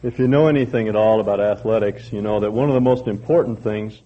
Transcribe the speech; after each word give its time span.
If 0.00 0.20
you 0.20 0.28
know 0.28 0.46
anything 0.46 0.86
at 0.86 0.94
all 0.94 1.18
about 1.18 1.40
athletics, 1.40 2.12
you 2.12 2.22
know 2.22 2.38
that 2.38 2.52
one 2.52 2.68
of 2.68 2.74
the 2.74 2.80
most 2.80 3.08
important 3.08 3.64
things 3.64 4.00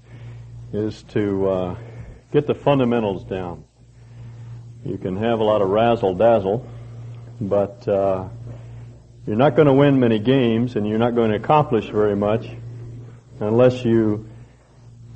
is 0.73 1.03
to 1.11 1.49
uh, 1.51 1.77
get 2.33 2.47
the 2.47 2.55
fundamentals 2.55 3.25
down. 3.25 3.65
You 4.87 4.97
can 4.97 5.19
have 5.19 5.41
a 5.41 5.45
lot 5.45 5.61
of 5.61 5.69
razzle 5.69 6.15
dazzle, 6.15 6.67
but 7.43 7.87
uh, 7.87 8.27
you're 9.27 9.37
not 9.37 9.55
going 9.55 9.67
to 9.67 9.75
win 9.75 10.01
many 10.01 10.19
games 10.19 10.77
and 10.77 10.89
you're 10.89 10.99
not 10.99 11.15
going 11.15 11.31
to 11.31 11.37
accomplish 11.37 11.91
very 11.91 12.17
much 12.17 12.49
unless 13.41 13.85
you 13.85 14.27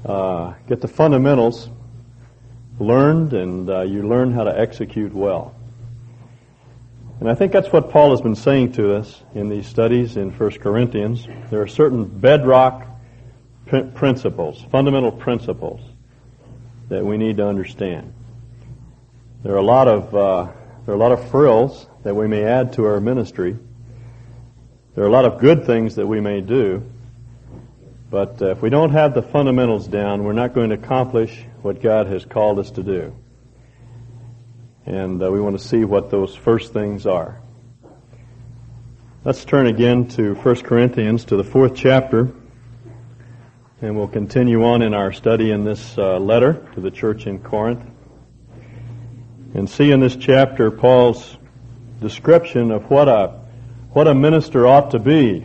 uh, 0.05 0.53
get 0.69 0.83
the 0.83 0.89
fundamentals 0.89 1.71
learned 2.79 3.33
and 3.33 3.71
uh, 3.71 3.81
you 3.81 4.07
learn 4.07 4.31
how 4.31 4.45
to 4.45 4.61
execute 4.61 5.15
well. 5.15 5.56
And 7.19 7.31
I 7.31 7.35
think 7.35 7.53
that's 7.53 7.73
what 7.73 7.91
Paul 7.91 8.11
has 8.11 8.21
been 8.21 8.37
saying 8.37 8.73
to 8.73 8.95
us 8.95 9.23
in 9.35 9.49
these 9.49 9.67
studies 9.67 10.17
in 10.19 10.31
1 10.31 10.51
Corinthians. 10.59 11.27
There 11.51 11.63
are 11.63 11.67
certain 11.67 12.05
bedrock 12.05 12.87
principles, 13.95 14.65
fundamental 14.71 15.11
principles 15.11 15.81
that 16.89 17.05
we 17.05 17.17
need 17.17 17.39
to 17.39 17.47
understand. 17.47 18.13
There 19.43 19.55
are 19.55 19.59
a 19.59 19.63
lot 19.63 19.89
of 19.89 20.15
uh, 20.15 20.53
there 20.85 20.95
are 20.95 20.97
a 20.97 21.01
lot 21.01 21.13
of 21.13 21.31
frills 21.31 21.87
that 22.05 22.15
we 22.15 22.29
may 22.29 22.45
add 22.45 22.75
to 22.75 22.85
our 22.85 23.01
ministry. 23.01 23.57
There 24.95 25.03
are 25.03 25.09
a 25.09 25.11
lot 25.11 25.25
of 25.25 25.41
good 25.41 25.67
things 25.67 25.97
that 25.97 26.07
we 26.07 26.21
may 26.21 26.41
do, 26.41 26.83
but 28.11 28.41
uh, 28.41 28.51
if 28.51 28.63
we 28.63 28.71
don't 28.71 28.91
have 28.91 29.15
the 29.15 29.23
fundamentals 29.23 29.89
down, 29.89 30.23
we're 30.23 30.33
not 30.33 30.55
going 30.55 30.71
to 30.71 30.77
accomplish 30.77 31.45
what 31.63 31.83
God 31.83 32.07
has 32.07 32.25
called 32.25 32.59
us 32.59 32.71
to 32.73 32.83
do. 32.83 33.15
And 34.87 35.21
uh, 35.21 35.33
we 35.33 35.41
want 35.41 35.59
to 35.59 35.65
see 35.65 35.85
what 35.85 36.11
those 36.11 36.37
first 36.37 36.73
things 36.73 37.07
are. 37.07 37.41
Let's 39.25 39.45
turn 39.45 39.67
again 39.67 40.07
to 40.11 40.37
1 40.37 40.57
Corinthians, 40.63 41.25
to 41.25 41.37
the 41.37 41.43
fourth 41.43 41.75
chapter, 41.75 42.33
and 43.83 43.97
we'll 43.97 44.07
continue 44.07 44.65
on 44.65 44.83
in 44.83 44.95
our 44.95 45.13
study 45.13 45.51
in 45.51 45.65
this 45.65 45.99
uh, 45.99 46.19
letter 46.21 46.65
to 46.75 46.81
the 46.81 46.93
church 46.93 47.27
in 47.27 47.41
Corinth. 47.41 47.85
And 49.55 49.69
see 49.69 49.91
in 49.91 49.99
this 49.99 50.15
chapter 50.15 50.71
Paul's 50.71 51.37
description 52.01 52.71
of 52.71 52.89
what 52.89 53.09
a, 53.09 53.41
what 53.91 54.07
a 54.07 54.15
minister 54.15 54.69
ought 54.69 54.93
to 54.93 55.01
be. 55.01 55.45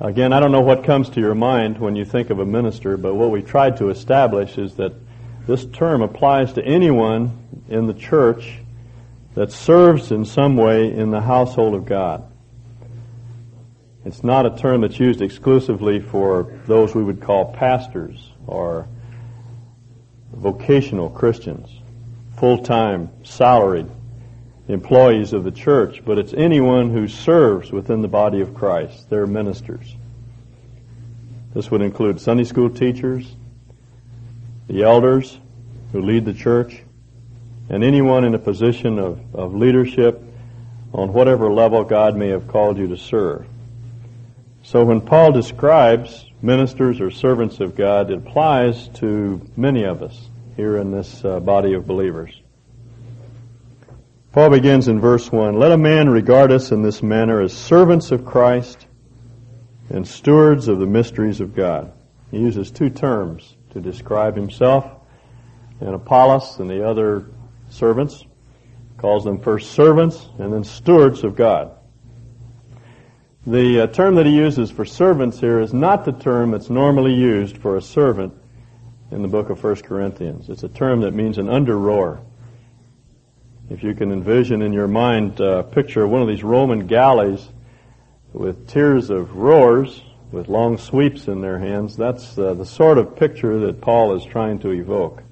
Again, 0.00 0.34
I 0.34 0.40
don't 0.40 0.52
know 0.52 0.60
what 0.60 0.84
comes 0.84 1.08
to 1.10 1.20
your 1.20 1.34
mind 1.34 1.78
when 1.78 1.96
you 1.96 2.04
think 2.04 2.28
of 2.28 2.40
a 2.40 2.44
minister, 2.44 2.98
but 2.98 3.14
what 3.14 3.30
we 3.30 3.40
tried 3.40 3.78
to 3.78 3.88
establish 3.88 4.58
is 4.58 4.74
that 4.74 4.92
this 5.46 5.66
term 5.66 6.02
applies 6.02 6.52
to 6.54 6.64
anyone 6.64 7.64
in 7.68 7.86
the 7.86 7.94
church 7.94 8.58
that 9.34 9.52
serves 9.52 10.10
in 10.10 10.24
some 10.24 10.56
way 10.56 10.92
in 10.92 11.10
the 11.10 11.20
household 11.20 11.74
of 11.74 11.84
God. 11.84 12.24
It's 14.04 14.22
not 14.22 14.46
a 14.46 14.56
term 14.56 14.82
that's 14.82 15.00
used 15.00 15.22
exclusively 15.22 15.98
for 15.98 16.58
those 16.66 16.94
we 16.94 17.02
would 17.02 17.20
call 17.20 17.52
pastors 17.52 18.32
or 18.46 18.86
vocational 20.32 21.08
Christians, 21.08 21.68
full-time, 22.38 23.10
salaried 23.24 23.88
employees 24.68 25.32
of 25.32 25.44
the 25.44 25.50
church, 25.50 26.02
but 26.04 26.18
it's 26.18 26.32
anyone 26.34 26.90
who 26.90 27.06
serves 27.06 27.70
within 27.70 28.02
the 28.02 28.08
body 28.08 28.40
of 28.40 28.54
Christ. 28.54 29.10
They're 29.10 29.26
ministers. 29.26 29.94
This 31.54 31.70
would 31.70 31.82
include 31.82 32.20
Sunday 32.20 32.44
school 32.44 32.70
teachers, 32.70 33.36
the 34.66 34.82
elders 34.82 35.38
who 35.92 36.02
lead 36.02 36.24
the 36.24 36.34
church, 36.34 36.82
and 37.68 37.84
anyone 37.84 38.24
in 38.24 38.34
a 38.34 38.38
position 38.38 38.98
of, 38.98 39.20
of 39.34 39.54
leadership 39.54 40.22
on 40.92 41.12
whatever 41.12 41.52
level 41.52 41.84
God 41.84 42.16
may 42.16 42.28
have 42.28 42.48
called 42.48 42.78
you 42.78 42.88
to 42.88 42.96
serve. 42.96 43.46
So 44.62 44.84
when 44.84 45.00
Paul 45.00 45.32
describes 45.32 46.24
ministers 46.40 47.00
or 47.00 47.10
servants 47.10 47.60
of 47.60 47.76
God, 47.76 48.10
it 48.10 48.18
applies 48.18 48.88
to 48.94 49.40
many 49.56 49.84
of 49.84 50.02
us 50.02 50.30
here 50.56 50.78
in 50.78 50.90
this 50.90 51.24
uh, 51.24 51.40
body 51.40 51.74
of 51.74 51.86
believers. 51.86 52.40
Paul 54.32 54.50
begins 54.50 54.88
in 54.88 55.00
verse 55.00 55.30
1, 55.30 55.58
Let 55.58 55.70
a 55.70 55.76
man 55.76 56.08
regard 56.08 56.50
us 56.50 56.72
in 56.72 56.82
this 56.82 57.02
manner 57.02 57.40
as 57.40 57.52
servants 57.52 58.10
of 58.10 58.24
Christ 58.24 58.86
and 59.90 60.06
stewards 60.06 60.66
of 60.66 60.78
the 60.78 60.86
mysteries 60.86 61.40
of 61.40 61.54
God. 61.54 61.92
He 62.30 62.38
uses 62.38 62.70
two 62.70 62.90
terms 62.90 63.53
to 63.74 63.80
describe 63.80 64.34
himself 64.34 64.90
and 65.80 65.94
Apollos 65.94 66.58
and 66.58 66.70
the 66.70 66.88
other 66.88 67.26
servants. 67.68 68.24
Calls 68.96 69.24
them 69.24 69.38
first 69.40 69.72
servants 69.72 70.28
and 70.38 70.52
then 70.52 70.64
stewards 70.64 71.24
of 71.24 71.36
God. 71.36 71.72
The 73.46 73.82
uh, 73.82 73.86
term 73.88 74.14
that 74.14 74.24
he 74.24 74.34
uses 74.34 74.70
for 74.70 74.86
servants 74.86 75.38
here 75.38 75.60
is 75.60 75.74
not 75.74 76.06
the 76.06 76.12
term 76.12 76.52
that's 76.52 76.70
normally 76.70 77.12
used 77.12 77.58
for 77.58 77.76
a 77.76 77.82
servant 77.82 78.32
in 79.10 79.20
the 79.20 79.28
book 79.28 79.50
of 79.50 79.62
1 79.62 79.76
Corinthians. 79.82 80.48
It's 80.48 80.62
a 80.62 80.68
term 80.68 81.02
that 81.02 81.12
means 81.12 81.36
an 81.36 81.50
under 81.50 81.78
rower. 81.78 82.22
If 83.68 83.82
you 83.82 83.94
can 83.94 84.12
envision 84.12 84.62
in 84.62 84.72
your 84.72 84.88
mind 84.88 85.40
a 85.40 85.58
uh, 85.58 85.62
picture 85.64 86.04
of 86.04 86.10
one 86.10 86.22
of 86.22 86.28
these 86.28 86.42
Roman 86.42 86.86
galleys 86.86 87.46
with 88.32 88.68
tiers 88.68 89.10
of 89.10 89.36
rowers 89.36 90.02
with 90.34 90.48
long 90.48 90.76
sweeps 90.76 91.28
in 91.28 91.40
their 91.40 91.58
hands, 91.58 91.96
that's 91.96 92.36
uh, 92.36 92.54
the 92.54 92.66
sort 92.66 92.98
of 92.98 93.16
picture 93.16 93.58
that 93.60 93.80
Paul 93.80 94.14
is 94.14 94.24
trying 94.24 94.58
to 94.60 94.70
evoke. 94.70 95.22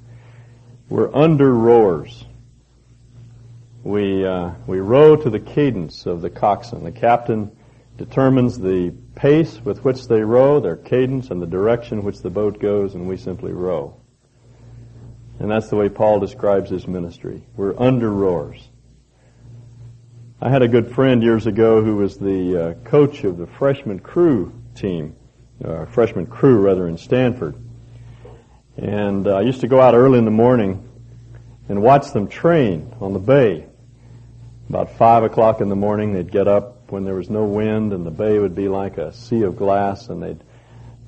We're 0.89 1.15
under 1.15 1.53
rowers 1.53 2.25
we, 3.85 4.25
uh, 4.25 4.53
we 4.67 4.79
row 4.79 5.17
to 5.17 5.29
the 5.31 5.41
cadence 5.41 6.07
of 6.07 6.21
the 6.21 6.31
coxswain. 6.31 6.85
The 6.85 6.93
captain 6.93 7.51
determines 7.97 8.59
the 8.59 8.95
pace 9.17 9.61
with 9.65 9.85
which 9.85 10.07
they 10.07 10.23
row, 10.23 10.61
their 10.61 10.77
cadence, 10.77 11.31
and 11.31 11.43
the 11.43 11.47
direction 11.47 12.05
which 12.05 12.21
the 12.21 12.31
boat 12.31 12.61
goes, 12.61 12.95
and 12.95 13.09
we 13.09 13.17
simply 13.17 13.53
row. 13.53 13.97
And 15.41 15.51
that's 15.51 15.69
the 15.69 15.77
way 15.77 15.89
Paul 15.89 16.21
describes 16.21 16.71
his 16.71 16.87
ministry. 16.87 17.43
We're 17.57 17.79
under 17.79 18.11
rowers. 18.11 18.69
I 20.41 20.49
had 20.49 20.63
a 20.63 20.69
good 20.69 20.95
friend 20.95 21.23
years 21.23 21.47
ago 21.47 21.83
who 21.83 21.97
was 21.97 22.17
the 22.17 22.57
uh, 22.57 22.75
coach 22.89 23.25
of 23.25 23.37
the 23.37 23.47
freshman 23.47 23.99
crew 23.99 24.53
team, 24.75 25.17
uh, 25.65 25.87
freshman 25.87 26.27
crew 26.27 26.59
rather 26.61 26.89
in 26.89 26.97
Stanford. 26.97 27.57
And 28.77 29.27
uh, 29.27 29.37
I 29.37 29.41
used 29.43 29.61
to 29.61 29.69
go 29.69 29.81
out 29.81 29.95
early 29.95 30.19
in 30.19 30.25
the 30.25 30.31
morning 30.31 30.89
and 31.69 31.83
watch 31.83 32.13
them 32.13 32.29
train 32.29 32.95
on 33.01 33.13
the 33.13 33.19
bay. 33.19 33.67
About 34.69 34.93
five 34.93 35.23
o'clock 35.23 35.61
in 35.61 35.69
the 35.69 35.77
morning, 35.77 36.13
they'd 36.13 36.31
get 36.31 36.49
up 36.49 36.91
when 36.91 37.05
there 37.05 37.15
was 37.15 37.29
no 37.29 37.45
wind, 37.45 37.93
and 37.93 38.07
the 38.07 38.11
bay 38.11 38.39
would 38.39 38.55
be 38.55 38.69
like 38.69 38.99
a 38.99 39.13
sea 39.13 39.43
of 39.43 39.57
glass, 39.57 40.09
and 40.09 40.23
they'd 40.23 40.43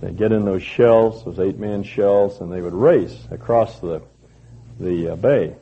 they'd 0.00 0.16
get 0.16 0.32
in 0.32 0.44
those 0.44 0.62
shells, 0.62 1.25
those 1.25 1.38
eight-man 1.38 1.82
shells, 1.82 2.41
and 2.41 2.52
they 2.52 2.60
would 2.60 2.75
race 2.75 3.16
across 3.31 3.81
the 3.81 4.02
the 4.78 5.10
uh, 5.10 5.16
bay. 5.16 5.54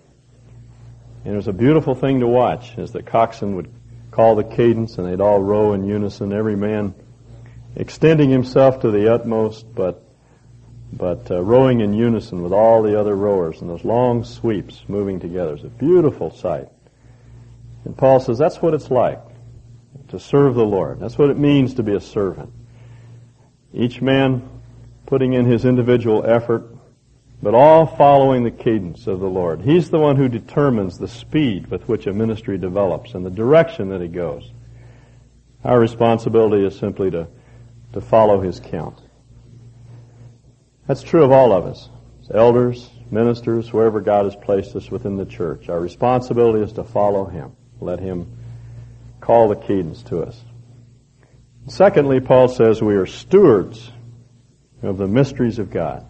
And 1.24 1.34
it 1.34 1.36
was 1.36 1.48
a 1.48 1.52
beautiful 1.52 1.94
thing 1.94 2.20
to 2.20 2.26
watch 2.26 2.76
as 2.78 2.92
the 2.92 3.02
coxswain 3.02 3.54
would 3.54 3.72
call 4.10 4.34
the 4.34 4.44
cadence, 4.44 4.98
and 4.98 5.06
they'd 5.06 5.20
all 5.20 5.40
row 5.40 5.72
in 5.72 5.84
unison, 5.84 6.32
every 6.32 6.56
man 6.56 6.94
extending 7.76 8.30
himself 8.30 8.80
to 8.80 8.90
the 8.90 9.12
utmost, 9.12 9.74
but 9.74 10.04
but 10.92 11.30
uh, 11.30 11.42
rowing 11.42 11.80
in 11.80 11.94
unison 11.94 12.42
with 12.42 12.52
all 12.52 12.82
the 12.82 13.00
other 13.00 13.16
rowers, 13.16 13.62
and 13.62 13.70
those 13.70 13.84
long 13.84 14.24
sweeps 14.24 14.82
moving 14.88 15.20
together. 15.20 15.54
It's 15.54 15.64
a 15.64 15.68
beautiful 15.68 16.30
sight. 16.30 16.68
And 17.84 17.96
Paul 17.96 18.20
says 18.20 18.36
that's 18.36 18.60
what 18.60 18.74
it's 18.74 18.90
like 18.90 19.20
to 20.08 20.20
serve 20.20 20.54
the 20.54 20.64
Lord. 20.64 21.00
That's 21.00 21.16
what 21.16 21.30
it 21.30 21.38
means 21.38 21.74
to 21.74 21.82
be 21.82 21.94
a 21.94 22.00
servant. 22.00 22.52
Each 23.72 24.02
man 24.02 24.48
putting 25.06 25.32
in 25.32 25.46
his 25.46 25.64
individual 25.64 26.24
effort, 26.26 26.64
but 27.42 27.54
all 27.54 27.86
following 27.86 28.44
the 28.44 28.50
cadence 28.50 29.06
of 29.06 29.20
the 29.20 29.28
Lord. 29.28 29.62
He's 29.62 29.90
the 29.90 29.98
one 29.98 30.16
who 30.16 30.28
determines 30.28 30.98
the 30.98 31.08
speed 31.08 31.68
with 31.68 31.88
which 31.88 32.06
a 32.06 32.12
ministry 32.12 32.58
develops 32.58 33.14
and 33.14 33.24
the 33.24 33.30
direction 33.30 33.88
that 33.88 34.02
it 34.02 34.12
goes. 34.12 34.50
Our 35.64 35.80
responsibility 35.80 36.64
is 36.64 36.78
simply 36.78 37.10
to, 37.10 37.28
to 37.92 38.00
follow 38.00 38.40
his 38.40 38.60
count. 38.60 39.00
That's 40.86 41.02
true 41.02 41.24
of 41.24 41.32
all 41.32 41.52
of 41.52 41.66
us. 41.66 41.88
As 42.22 42.30
elders, 42.30 42.90
ministers, 43.10 43.72
wherever 43.72 44.00
God 44.00 44.24
has 44.24 44.36
placed 44.36 44.74
us 44.74 44.90
within 44.90 45.16
the 45.16 45.26
church. 45.26 45.68
Our 45.68 45.80
responsibility 45.80 46.64
is 46.64 46.72
to 46.74 46.84
follow 46.84 47.26
him. 47.26 47.52
Let 47.80 48.00
him 48.00 48.38
call 49.20 49.48
the 49.48 49.56
cadence 49.56 50.02
to 50.04 50.22
us. 50.22 50.40
Secondly, 51.68 52.20
Paul 52.20 52.48
says 52.48 52.82
we 52.82 52.96
are 52.96 53.06
stewards 53.06 53.90
of 54.82 54.98
the 54.98 55.06
mysteries 55.06 55.58
of 55.58 55.70
God. 55.70 56.06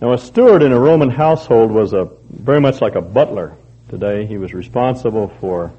Now, 0.00 0.12
a 0.12 0.18
steward 0.18 0.62
in 0.62 0.72
a 0.72 0.78
Roman 0.78 1.10
household 1.10 1.70
was 1.70 1.92
a 1.92 2.08
very 2.30 2.60
much 2.60 2.80
like 2.80 2.94
a 2.94 3.00
butler 3.00 3.56
today. 3.88 4.26
He 4.26 4.38
was 4.38 4.52
responsible 4.54 5.28
for 5.40 5.72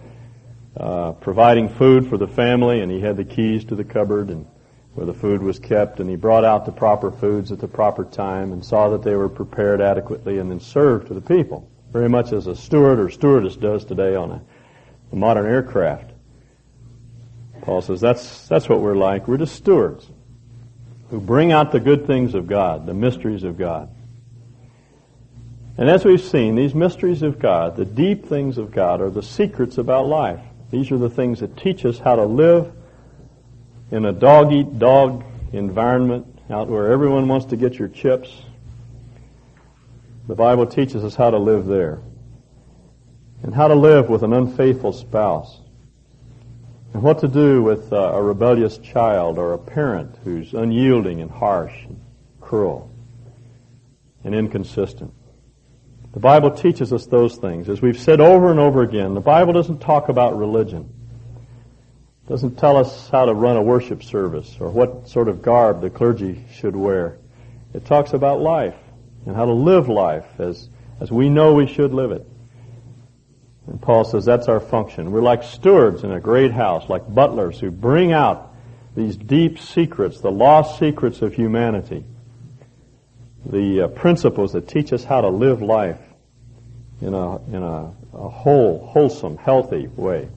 uh, 0.80 1.12
providing 1.14 1.70
food 1.70 2.08
for 2.08 2.18
the 2.18 2.28
family, 2.28 2.82
and 2.82 2.92
he 2.92 3.00
had 3.00 3.18
the 3.18 3.26
keys 3.26 3.66
to 3.66 3.76
the 3.76 3.84
cupboard 3.84 4.30
and 4.30 4.46
where 4.94 5.06
the 5.06 5.14
food 5.14 5.44
was 5.44 5.60
kept, 5.60 6.00
and 6.00 6.10
he 6.10 6.16
brought 6.16 6.44
out 6.44 6.66
the 6.66 6.72
proper 6.72 7.12
foods 7.12 7.52
at 7.52 7.60
the 7.60 7.68
proper 7.68 8.04
time 8.04 8.52
and 8.52 8.66
saw 8.66 8.90
that 8.90 9.04
they 9.04 9.16
were 9.16 9.30
prepared 9.30 9.80
adequately 9.80 10.40
and 10.40 10.50
then 10.50 10.60
served 10.60 11.08
to 11.08 11.14
the 11.14 11.22
people 11.22 11.70
very 11.92 12.10
much 12.10 12.34
as 12.34 12.48
a 12.48 12.56
steward 12.56 13.00
or 13.00 13.10
stewardess 13.10 13.56
does 13.56 13.86
today 13.86 14.16
on 14.16 14.32
a, 14.32 14.42
a 15.12 15.16
modern 15.16 15.46
aircraft. 15.46 16.12
Paul 17.62 17.82
says 17.82 18.02
that's, 18.02 18.48
that's 18.48 18.70
what 18.70 18.82
we're 18.82 18.96
like. 18.96 19.28
We're 19.28 19.38
just 19.38 19.56
stewards 19.56 20.08
who 21.10 21.20
bring 21.20 21.52
out 21.52 21.72
the 21.72 21.80
good 21.80 22.06
things 22.06 22.34
of 22.34 22.48
God, 22.48 22.86
the 22.86 22.94
mysteries 22.94 23.44
of 23.44 23.58
God. 23.58 23.90
And 25.78 25.90
as 25.90 26.04
we've 26.04 26.22
seen, 26.22 26.56
these 26.56 26.74
mysteries 26.74 27.22
of 27.22 27.40
God, 27.40 27.76
the 27.76 27.86
deep 27.86 28.26
things 28.26 28.58
of 28.58 28.72
God, 28.72 29.00
are 29.00 29.10
the 29.10 29.24
secrets 29.24 29.78
about 29.78 30.08
life. 30.08 30.42
These 30.69 30.92
are 30.92 30.98
the 30.98 31.10
things 31.10 31.40
that 31.40 31.56
teach 31.58 31.86
us 31.86 32.00
how 32.00 32.16
to 32.16 32.25
live 32.25 32.72
in 33.92 34.06
a 34.06 34.12
dog 34.12 34.52
eat 34.52 34.80
dog 34.80 35.24
environment 35.54 36.28
out 36.50 36.68
where 36.68 36.92
everyone 36.92 37.28
wants 37.28 37.46
to 37.48 37.58
get 37.58 37.80
your 37.80 37.88
chips. 37.88 38.42
The 40.28 40.36
Bible 40.36 40.66
teaches 40.66 41.04
us 41.04 41.16
how 41.16 41.31
to 41.31 41.38
live 41.38 41.68
there 41.68 42.00
and 43.44 43.54
how 43.54 43.68
to 43.68 43.75
live 43.75 44.10
with 44.10 44.24
an 44.24 44.34
unfaithful 44.34 44.92
spouse 44.92 45.62
and 46.94 47.02
what 47.02 47.19
to 47.19 47.28
do 47.28 47.64
with 47.64 47.94
uh, 47.94 48.12
a 48.14 48.22
rebellious 48.22 48.78
child 48.80 49.38
or 49.38 49.54
a 49.54 49.58
parent 49.58 50.18
who's 50.24 50.54
unyielding 50.54 51.22
and 51.22 51.31
harsh 51.31 51.86
and 51.86 52.02
cruel 52.42 52.92
and 54.24 54.34
inconsistent. 54.34 55.14
The 56.18 56.22
Bible 56.22 56.50
teaches 56.50 56.92
us 56.94 57.06
those 57.06 57.36
things. 57.36 57.69
As 57.69 57.80
we've 57.80 58.00
said 58.00 58.19
over 58.19 58.50
and 58.50 58.60
over 58.60 58.81
again, 58.81 59.14
the 59.14 59.22
Bible 59.22 59.54
doesn't 59.54 59.81
talk 59.81 60.10
about 60.10 60.36
religion. 60.36 60.92
It 62.25 62.30
doesn't 62.30 62.58
tell 62.58 62.75
us 62.75 63.08
how 63.10 63.25
to 63.25 63.36
run 63.36 63.56
a 63.56 63.62
worship 63.62 64.02
service 64.02 64.58
or 64.60 64.69
what 64.69 65.08
sort 65.08 65.28
of 65.28 65.44
garb 65.44 65.80
the 65.80 65.92
clergy 65.92 66.44
should 66.52 66.75
wear. 66.75 67.19
It 67.75 67.86
talks 67.86 68.14
about 68.14 68.42
life 68.42 68.74
and 69.28 69.36
how 69.36 69.46
to 69.46 69.52
live 69.52 69.90
life 69.90 70.25
as, 70.40 70.68
as 71.00 71.12
we 71.12 71.30
know 71.30 71.54
we 71.54 71.68
should 71.68 71.94
live 71.94 72.12
it. 72.12 72.25
And 73.68 73.80
Paul 73.80 74.04
says 74.04 74.25
that's 74.25 74.48
our 74.48 74.60
function. 74.60 75.12
We're 75.12 75.22
like 75.22 75.44
stewards 75.44 76.04
in 76.04 76.12
a 76.12 76.19
great 76.19 76.52
house, 76.52 76.90
like 76.90 77.14
butlers 77.14 77.60
who 77.60 77.69
bring 77.69 78.12
out 78.12 78.56
these 78.96 79.16
deep 79.16 79.60
secrets, 79.60 80.19
the 80.19 80.31
lost 80.31 80.80
secrets 80.80 81.22
of 81.22 81.36
humanity, 81.36 82.06
the 83.46 83.81
uh, 83.81 83.88
principles 83.90 84.54
that 84.54 84.68
teach 84.68 84.92
us 84.92 85.04
how 85.04 85.22
to 85.22 85.30
live 85.30 85.62
life 85.62 86.00
in 87.02 87.14
a, 87.14 87.38
in 87.48 87.64
a, 87.64 87.94
a 88.14 88.30
whole, 88.30 88.88
wholesome, 88.88 89.38
healthy 89.38 89.88
way. 89.88 90.30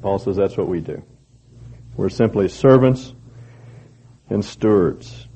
Paul 0.00 0.18
says 0.18 0.36
that's 0.36 0.56
what 0.56 0.68
we 0.68 0.80
do. 0.80 1.02
We're 1.96 2.08
simply 2.08 2.48
servants 2.48 3.12
and 4.30 4.44
stewards. 4.44 5.28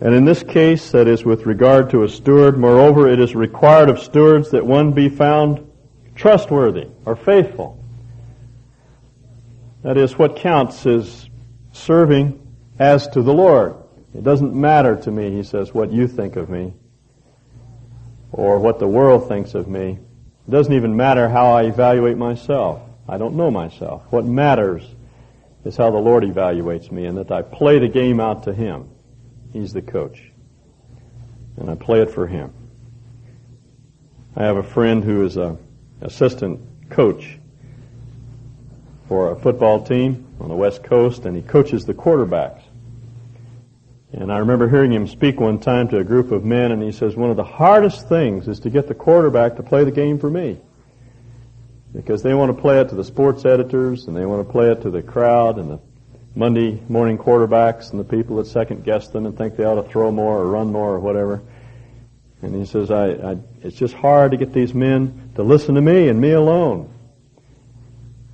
And 0.00 0.14
in 0.14 0.24
this 0.24 0.42
case, 0.42 0.90
that 0.90 1.06
is 1.06 1.24
with 1.24 1.46
regard 1.46 1.90
to 1.90 2.02
a 2.02 2.08
steward, 2.08 2.58
moreover, 2.58 3.08
it 3.08 3.20
is 3.20 3.36
required 3.36 3.88
of 3.88 4.00
stewards 4.00 4.50
that 4.50 4.66
one 4.66 4.92
be 4.92 5.08
found 5.08 5.70
trustworthy 6.16 6.88
or 7.04 7.14
faithful. 7.14 7.78
That 9.82 9.96
is, 9.96 10.18
what 10.18 10.36
counts 10.36 10.86
is 10.86 11.30
serving 11.72 12.40
as 12.78 13.06
to 13.08 13.22
the 13.22 13.32
Lord. 13.32 13.76
It 14.14 14.24
doesn't 14.24 14.54
matter 14.54 14.96
to 14.96 15.10
me, 15.10 15.30
he 15.30 15.44
says, 15.44 15.72
what 15.72 15.92
you 15.92 16.08
think 16.08 16.36
of 16.36 16.50
me 16.50 16.74
or 18.32 18.58
what 18.58 18.78
the 18.78 18.88
world 18.88 19.28
thinks 19.28 19.54
of 19.54 19.68
me. 19.68 19.98
It 20.48 20.50
doesn't 20.50 20.72
even 20.72 20.96
matter 20.96 21.28
how 21.28 21.52
I 21.52 21.64
evaluate 21.64 22.16
myself. 22.16 22.82
I 23.08 23.18
don't 23.18 23.36
know 23.36 23.50
myself. 23.50 24.02
What 24.10 24.24
matters 24.24 24.82
is 25.64 25.76
how 25.76 25.90
the 25.90 25.98
Lord 25.98 26.24
evaluates 26.24 26.90
me 26.90 27.06
and 27.06 27.18
that 27.18 27.30
I 27.30 27.42
play 27.42 27.78
the 27.78 27.88
game 27.88 28.18
out 28.18 28.44
to 28.44 28.52
Him. 28.52 28.88
He's 29.52 29.72
the 29.72 29.82
coach. 29.82 30.32
And 31.56 31.70
I 31.70 31.74
play 31.74 32.00
it 32.00 32.10
for 32.10 32.26
him. 32.26 32.52
I 34.34 34.44
have 34.44 34.56
a 34.56 34.62
friend 34.62 35.04
who 35.04 35.24
is 35.24 35.36
a 35.36 35.58
assistant 36.00 36.60
coach 36.88 37.38
for 39.06 39.32
a 39.32 39.36
football 39.36 39.84
team 39.84 40.26
on 40.40 40.48
the 40.48 40.54
West 40.54 40.82
Coast, 40.82 41.26
and 41.26 41.36
he 41.36 41.42
coaches 41.42 41.84
the 41.84 41.92
quarterbacks. 41.92 42.62
And 44.12 44.30
I 44.30 44.38
remember 44.38 44.68
hearing 44.68 44.92
him 44.92 45.06
speak 45.06 45.40
one 45.40 45.58
time 45.58 45.88
to 45.88 45.98
a 45.98 46.04
group 46.04 46.32
of 46.32 46.44
men, 46.44 46.70
and 46.70 46.82
he 46.82 46.92
says, 46.92 47.16
one 47.16 47.30
of 47.30 47.36
the 47.36 47.44
hardest 47.44 48.08
things 48.08 48.46
is 48.46 48.60
to 48.60 48.70
get 48.70 48.86
the 48.86 48.94
quarterback 48.94 49.56
to 49.56 49.62
play 49.62 49.84
the 49.84 49.90
game 49.90 50.18
for 50.18 50.28
me. 50.28 50.60
Because 51.94 52.22
they 52.22 52.34
want 52.34 52.54
to 52.54 52.60
play 52.60 52.80
it 52.80 52.90
to 52.90 52.94
the 52.94 53.04
sports 53.04 53.46
editors, 53.46 54.06
and 54.06 54.16
they 54.16 54.26
want 54.26 54.46
to 54.46 54.52
play 54.52 54.70
it 54.70 54.82
to 54.82 54.90
the 54.90 55.02
crowd 55.02 55.58
and 55.58 55.70
the 55.70 55.80
Monday 56.34 56.82
morning 56.88 57.16
quarterbacks 57.16 57.90
and 57.90 58.00
the 58.00 58.04
people 58.04 58.36
that 58.36 58.46
second 58.46 58.84
guess 58.84 59.08
them 59.08 59.26
and 59.26 59.36
think 59.36 59.56
they 59.56 59.64
ought 59.64 59.74
to 59.74 59.82
throw 59.82 60.10
more 60.10 60.38
or 60.38 60.46
run 60.46 60.72
more 60.72 60.92
or 60.92 61.00
whatever. 61.00 61.42
And 62.42 62.54
he 62.54 62.66
says, 62.66 62.90
I, 62.90 63.10
I, 63.10 63.36
it's 63.62 63.76
just 63.76 63.94
hard 63.94 64.32
to 64.32 64.36
get 64.36 64.52
these 64.52 64.74
men 64.74 65.30
to 65.36 65.42
listen 65.42 65.74
to 65.74 65.80
me 65.80 66.08
and 66.08 66.20
me 66.20 66.32
alone. 66.32 66.92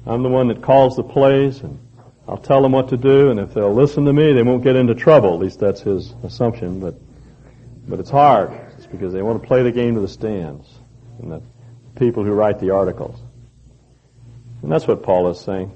I'm 0.07 0.23
the 0.23 0.29
one 0.29 0.49
that 0.49 0.63
calls 0.63 0.97
the 0.97 1.03
plays 1.03 1.61
and 1.61 1.79
I'll 2.29 2.37
tell 2.37 2.61
them 2.61 2.73
what 2.73 2.91
to 2.91 2.99
do 2.99 3.31
and 3.31 3.41
if 3.41 3.55
they'll 3.55 3.75
listen 3.75 4.05
to 4.05 4.13
me, 4.13 4.35
they 4.35 4.43
won't 4.43 4.63
get 4.63 4.77
into 4.77 4.95
trouble. 4.95 5.33
At 5.35 5.41
least 5.41 5.61
that's 5.61 5.81
his 5.81 6.15
assumption, 6.23 6.79
but, 6.79 6.95
but 7.89 7.99
it's 8.01 8.11
hard. 8.11 8.53
It's 8.77 8.87
because 8.87 9.15
they 9.15 9.23
want 9.23 9.41
to 9.41 9.47
play 9.49 9.63
the 9.63 9.73
game 9.73 9.95
to 9.95 10.01
the 10.01 10.09
stands 10.09 10.69
and 11.21 11.33
the 11.33 11.43
people 11.97 12.25
who 12.25 12.33
write 12.33 12.61
the 12.61 12.71
articles. 12.71 13.19
And 14.63 14.71
that's 14.71 14.87
what 14.87 15.03
Paul 15.03 15.31
is 15.31 15.41
saying. 15.41 15.75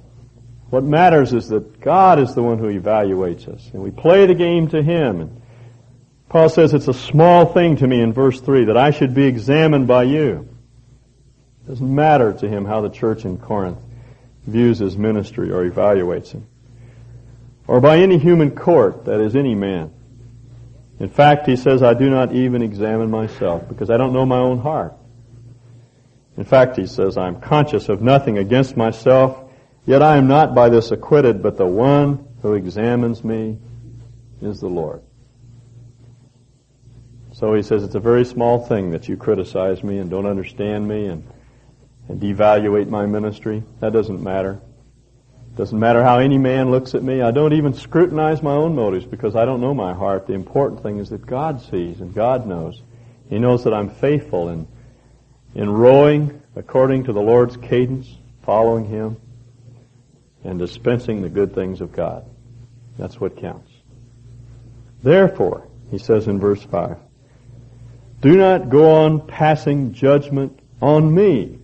What 0.69 0.85
matters 0.85 1.33
is 1.33 1.49
that 1.49 1.81
God 1.81 2.19
is 2.19 2.35
the 2.35 2.43
one 2.43 2.59
who 2.59 2.67
evaluates 2.67 3.49
us, 3.49 3.71
and 3.73 3.83
we 3.83 3.91
play 3.91 4.27
the 4.27 4.35
game 4.35 4.69
to 4.69 4.83
Him. 4.83 5.21
And 5.21 5.43
Paul 6.29 6.49
says 6.49 6.73
it's 6.73 6.89
a 6.89 6.95
small 6.95 7.47
thing 7.47 7.77
to 7.77 7.87
me 7.87 8.01
in 8.01 8.13
verse 8.13 8.41
3 8.41 8.65
that 8.67 8.77
I 8.77 8.91
should 8.91 9.15
be 9.15 9.25
examined 9.25 9.87
by 9.87 10.05
you. 10.05 10.49
It 11.65 11.69
doesn't 11.69 11.95
matter 11.95 12.33
to 12.33 12.49
him 12.49 12.65
how 12.65 12.81
the 12.81 12.89
church 12.89 13.25
in 13.25 13.37
Corinth 13.37 13.79
views 14.47 14.79
his 14.79 14.97
ministry 14.97 15.51
or 15.51 15.69
evaluates 15.69 16.33
him. 16.33 16.47
Or 17.67 17.81
by 17.81 17.99
any 17.99 18.19
human 18.19 18.51
court, 18.51 19.05
that 19.05 19.21
is 19.21 19.37
any 19.37 19.55
man. 19.55 19.93
In 20.99 21.09
fact, 21.09 21.47
he 21.47 21.57
says, 21.57 21.83
I 21.83 21.95
do 21.95 22.11
not 22.11 22.33
even 22.33 22.63
examine 22.63 23.11
myself 23.11 23.69
because 23.69 23.91
I 23.91 23.97
don't 23.97 24.13
know 24.13 24.27
my 24.27 24.39
own 24.39 24.59
heart. 24.59 24.95
In 26.37 26.45
fact, 26.45 26.77
he 26.77 26.87
says, 26.87 27.17
I'm 27.17 27.41
conscious 27.41 27.89
of 27.89 28.03
nothing 28.03 28.39
against 28.39 28.77
myself, 28.77 29.43
Yet 29.85 30.03
I 30.03 30.17
am 30.17 30.29
not 30.29 30.55
by 30.55 30.69
this 30.69 30.91
acquitted, 30.93 31.43
but 31.43 31.57
the 31.57 31.67
one 31.67 32.27
who 32.43 32.55
examines 32.55 33.25
me 33.25 33.59
is 34.41 34.61
the 34.61 34.69
Lord. 34.69 35.03
So 37.33 37.55
he 37.55 37.63
says 37.63 37.83
it's 37.83 37.95
a 37.95 38.01
very 38.01 38.25
small 38.25 38.65
thing 38.65 38.91
that 38.93 39.09
you 39.09 39.17
criticize 39.17 39.83
me 39.83 39.99
and 39.99 40.09
don't 40.09 40.27
understand 40.27 40.87
me 40.87 41.07
and, 41.07 41.25
and 42.09 42.21
devaluate 42.21 42.89
my 42.89 43.07
ministry. 43.07 43.63
That 43.81 43.93
doesn't 43.93 44.23
matter. 44.23 44.61
Doesn't 45.57 45.79
matter 45.79 46.03
how 46.03 46.19
any 46.19 46.39
man 46.39 46.71
looks 46.71 46.95
at 46.95 47.03
me. 47.03 47.21
I 47.21 47.31
don't 47.31 47.53
even 47.53 47.75
scrutinize 47.75 48.43
my 48.43 48.53
own 48.53 48.75
motives 48.75 49.05
because 49.05 49.37
I 49.37 49.45
don't 49.45 49.61
know 49.61 49.75
my 49.75 49.93
heart. 49.93 50.27
The 50.27 50.33
important 50.33 50.83
thing 50.83 50.99
is 50.99 51.11
that 51.11 51.27
God 51.27 51.61
sees 51.61 52.01
and 52.01 52.15
God 52.15 52.47
knows. 52.47 52.81
He 53.29 53.39
knows 53.39 53.65
that 53.65 53.75
I'm 53.75 53.91
faithful 53.91 54.49
in, 54.49 54.67
in 55.55 55.69
rowing 55.71 56.41
according 56.57 57.05
to 57.05 57.13
the 57.13 57.21
Lord's 57.21 57.57
cadence, 57.59 58.09
following 58.45 58.87
Him 58.87 59.19
and 60.45 60.59
dispensing 60.59 61.23
the 61.23 61.29
good 61.29 61.55
things 61.55 61.81
of 61.81 61.93
God. 61.93 62.25
That's 62.99 63.21
what 63.21 63.37
counts. 63.37 63.71
Therefore, 65.03 65.69
he 65.91 65.99
says 65.99 66.29
in 66.29 66.41
verse 66.41 66.63
5, 66.63 66.97
do 68.21 68.37
not 68.37 68.71
go 68.71 68.91
on 69.05 69.27
passing 69.27 69.93
judgment 69.93 70.61
on 70.81 71.13
me 71.13 71.59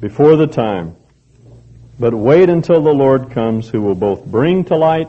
before 0.00 0.36
the 0.36 0.46
time, 0.46 0.96
but 1.98 2.14
wait 2.14 2.48
until 2.48 2.82
the 2.82 2.94
Lord 2.94 3.30
comes 3.30 3.68
who 3.68 3.82
will 3.82 3.94
both 3.94 4.24
bring 4.24 4.64
to 4.64 4.76
light 4.76 5.08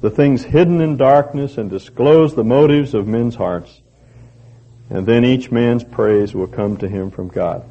the 0.00 0.10
things 0.10 0.42
hidden 0.42 0.80
in 0.80 0.96
darkness 0.96 1.58
and 1.58 1.70
disclose 1.70 2.34
the 2.34 2.42
motives 2.42 2.94
of 2.94 3.06
men's 3.06 3.34
hearts. 3.34 3.82
And 4.90 5.06
then 5.06 5.24
each 5.24 5.50
man's 5.50 5.84
praise 5.84 6.34
will 6.34 6.48
come 6.48 6.76
to 6.78 6.88
him 6.88 7.10
from 7.10 7.28
God. 7.28 7.64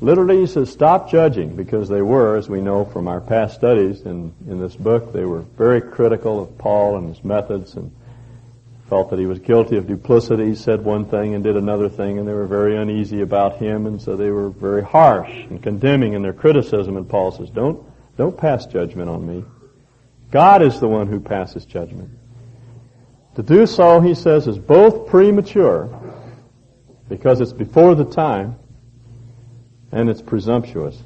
Literally, 0.00 0.40
he 0.40 0.46
says, 0.46 0.70
stop 0.70 1.10
judging, 1.10 1.56
because 1.56 1.88
they 1.88 2.02
were, 2.02 2.36
as 2.36 2.50
we 2.50 2.60
know 2.60 2.84
from 2.84 3.08
our 3.08 3.20
past 3.20 3.54
studies 3.54 4.02
in, 4.02 4.34
in 4.46 4.60
this 4.60 4.76
book, 4.76 5.12
they 5.12 5.24
were 5.24 5.40
very 5.40 5.80
critical 5.80 6.42
of 6.42 6.58
Paul 6.58 6.98
and 6.98 7.08
his 7.08 7.24
methods 7.24 7.74
and 7.74 7.90
felt 8.88 9.10
that 9.10 9.18
he 9.18 9.26
was 9.26 9.38
guilty 9.38 9.76
of 9.76 9.86
duplicity, 9.86 10.54
said 10.54 10.84
one 10.84 11.04
thing 11.06 11.34
and 11.34 11.42
did 11.42 11.56
another 11.56 11.88
thing, 11.88 12.18
and 12.18 12.28
they 12.28 12.32
were 12.32 12.46
very 12.46 12.76
uneasy 12.76 13.20
about 13.20 13.56
him, 13.56 13.86
and 13.86 14.00
so 14.00 14.16
they 14.16 14.30
were 14.30 14.50
very 14.50 14.82
harsh 14.82 15.30
and 15.50 15.62
condemning 15.62 16.12
in 16.12 16.22
their 16.22 16.32
criticism, 16.32 16.96
and 16.96 17.08
Paul 17.08 17.32
says, 17.32 17.50
don't, 17.50 17.84
don't 18.16 18.36
pass 18.36 18.66
judgment 18.66 19.10
on 19.10 19.26
me. 19.26 19.44
God 20.30 20.62
is 20.62 20.78
the 20.78 20.88
one 20.88 21.08
who 21.08 21.20
passes 21.20 21.64
judgment. 21.64 22.10
To 23.34 23.42
do 23.42 23.66
so, 23.66 24.00
he 24.00 24.14
says, 24.14 24.46
is 24.46 24.58
both 24.58 25.08
premature, 25.08 25.90
because 27.08 27.40
it's 27.40 27.52
before 27.52 27.94
the 27.94 28.04
time, 28.04 28.56
and 29.92 30.08
it's 30.08 30.22
presumptuous 30.22 31.02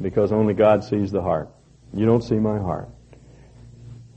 because 0.00 0.32
only 0.32 0.54
God 0.54 0.84
sees 0.84 1.12
the 1.12 1.22
heart. 1.22 1.48
You 1.94 2.06
don't 2.06 2.22
see 2.22 2.36
my 2.36 2.58
heart. 2.58 2.88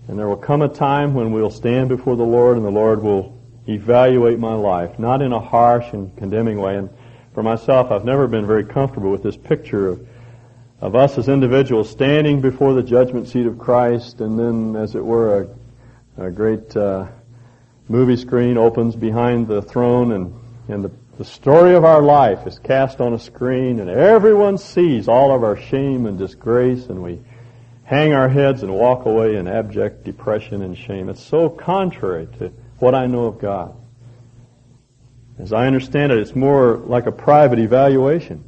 And 0.08 0.20
there 0.20 0.28
will 0.28 0.38
come 0.38 0.62
a 0.62 0.68
time 0.68 1.14
when 1.14 1.32
we'll 1.32 1.50
stand 1.50 1.90
before 1.90 2.16
the 2.16 2.24
Lord 2.24 2.58
and 2.58 2.66
the 2.66 2.72
Lord 2.72 3.02
will 3.02 3.42
evaluate 3.68 4.38
my 4.38 4.54
life, 4.54 5.00
not 5.00 5.22
in 5.22 5.34
a 5.34 5.40
harsh 5.40 5.94
and 5.94 6.16
condemning 6.18 6.60
way. 6.60 6.78
And 6.78 6.90
for 7.34 7.42
myself, 7.42 7.92
I've 7.92 8.06
never 8.06 8.28
been 8.28 8.46
very 8.46 8.64
comfortable 8.64 9.12
with 9.12 9.24
this 9.24 9.36
picture 9.36 9.88
of, 9.88 10.08
of 10.80 10.96
us 10.96 11.18
as 11.18 11.28
individuals 11.28 11.90
standing 11.90 12.40
before 12.40 12.74
the 12.74 12.84
judgment 12.84 13.28
seat 13.28 13.48
of 13.48 13.58
Christ, 13.58 14.22
and 14.22 14.38
then, 14.38 14.76
as 14.76 14.96
it 14.96 15.04
were, 15.04 15.50
a, 16.18 16.28
a 16.28 16.32
great 16.32 16.78
uh, 16.78 17.08
movie 17.90 18.18
screen 18.18 18.58
opens 18.58 18.96
behind 18.96 19.48
the 19.48 19.62
throne, 19.62 20.12
and, 20.12 20.34
and 20.68 20.84
the, 20.84 20.92
the 21.18 21.26
story 21.26 21.74
of 21.74 21.84
our 21.84 22.02
life 22.02 22.46
is 22.46 22.60
cast 22.60 23.02
on 23.02 23.14
a 23.14 23.20
screen, 23.20 23.80
and 23.80 23.90
everyone 23.90 24.58
sees 24.58 25.08
all 25.08 25.36
of 25.36 25.44
our 25.44 25.58
shame 25.58 26.06
and 26.06 26.20
disgrace, 26.20 26.86
and 26.86 27.02
we 27.02 27.20
hang 27.86 28.13
our 28.13 28.27
heads 28.27 28.63
and 28.63 28.74
walk 28.74 29.06
away 29.06 29.36
in 29.36 29.48
abject 29.48 30.04
depression 30.04 30.63
and 30.63 30.77
shame. 30.77 31.08
It's 31.08 31.24
so 31.24 31.50
contrary 31.50 32.27
to 32.39 32.51
what 32.80 32.96
I 32.96 33.06
know 33.06 33.25
of 33.25 33.39
God. 33.39 33.75
As 35.38 35.54
I 35.54 35.68
understand 35.68 36.12
it, 36.12 36.18
it's 36.18 36.36
more 36.36 36.77
like 36.77 37.06
a 37.06 37.12
private 37.12 37.60
evaluation 37.60 38.44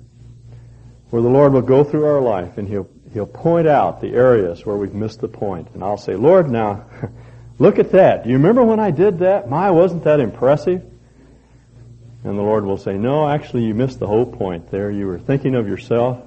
where 1.12 1.22
the 1.22 1.30
Lord 1.30 1.54
will 1.54 1.62
go 1.62 1.84
through 1.84 2.06
our 2.06 2.22
life 2.22 2.58
and 2.58 2.68
He'll, 2.68 2.90
He'll 3.14 3.28
point 3.28 3.68
out 3.68 4.02
the 4.02 4.14
areas 4.14 4.66
where 4.66 4.76
we've 4.76 4.94
missed 4.94 5.22
the 5.22 5.28
point. 5.28 5.70
And 5.74 5.84
I'll 5.84 5.98
say, 5.98 6.16
Lord, 6.16 6.50
now, 6.50 6.86
look 7.60 7.78
at 7.78 7.92
that. 7.92 8.24
Do 8.24 8.30
you 8.30 8.38
remember 8.38 8.64
when 8.64 8.80
I 8.80 8.90
did 8.90 9.20
that? 9.20 9.50
My, 9.50 9.70
wasn't 9.70 10.04
that 10.06 10.20
impressive? 10.20 10.84
And 12.24 12.38
the 12.38 12.42
Lord 12.42 12.66
will 12.66 12.78
say, 12.78 12.98
no, 12.98 13.30
actually 13.30 13.66
you 13.66 13.76
missed 13.76 14.00
the 14.00 14.08
whole 14.08 14.26
point 14.26 14.72
there. 14.72 14.90
You 14.90 15.06
were 15.06 15.20
thinking 15.20 15.54
of 15.54 15.68
yourself 15.68 16.24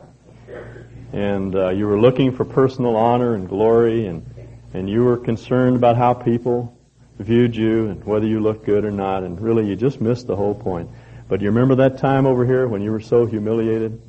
and 1.12 1.54
uh, 1.54 1.70
you 1.70 1.86
were 1.86 2.00
looking 2.00 2.32
for 2.32 2.44
personal 2.44 2.96
honor 2.96 3.34
and 3.34 3.48
glory 3.48 4.06
and, 4.06 4.24
and 4.74 4.88
you 4.88 5.04
were 5.04 5.16
concerned 5.16 5.76
about 5.76 5.96
how 5.96 6.14
people 6.14 6.76
viewed 7.18 7.54
you 7.54 7.88
and 7.88 8.04
whether 8.04 8.26
you 8.26 8.40
looked 8.40 8.64
good 8.64 8.84
or 8.84 8.90
not 8.90 9.22
and 9.22 9.40
really 9.40 9.66
you 9.66 9.76
just 9.76 10.00
missed 10.00 10.26
the 10.26 10.36
whole 10.36 10.54
point. 10.54 10.88
But 11.28 11.40
you 11.40 11.48
remember 11.48 11.76
that 11.76 11.98
time 11.98 12.26
over 12.26 12.44
here 12.44 12.66
when 12.68 12.82
you 12.82 12.90
were 12.90 13.00
so 13.00 13.26
humiliated? 13.26 14.00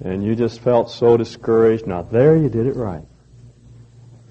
and 0.00 0.24
you 0.24 0.34
just 0.34 0.60
felt 0.60 0.90
so 0.90 1.16
discouraged. 1.16 1.86
Now 1.86 2.02
there 2.02 2.36
you 2.36 2.48
did 2.48 2.66
it 2.66 2.76
right. 2.76 3.04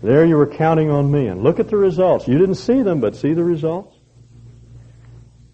There 0.01 0.25
you 0.25 0.35
were 0.35 0.47
counting 0.47 0.89
on 0.89 1.09
me. 1.09 1.27
And 1.27 1.43
look 1.43 1.59
at 1.59 1.69
the 1.69 1.77
results. 1.77 2.27
You 2.27 2.37
didn't 2.37 2.55
see 2.55 2.81
them, 2.81 2.99
but 2.99 3.15
see 3.15 3.33
the 3.33 3.43
results. 3.43 3.97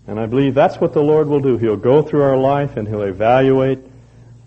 And 0.07 0.19
I 0.19 0.25
believe 0.25 0.55
that's 0.55 0.77
what 0.77 0.93
the 0.93 1.03
Lord 1.03 1.27
will 1.27 1.39
do. 1.39 1.57
He'll 1.57 1.77
go 1.77 2.01
through 2.01 2.23
our 2.23 2.37
life 2.37 2.75
and 2.75 2.87
He'll 2.87 3.03
evaluate 3.03 3.79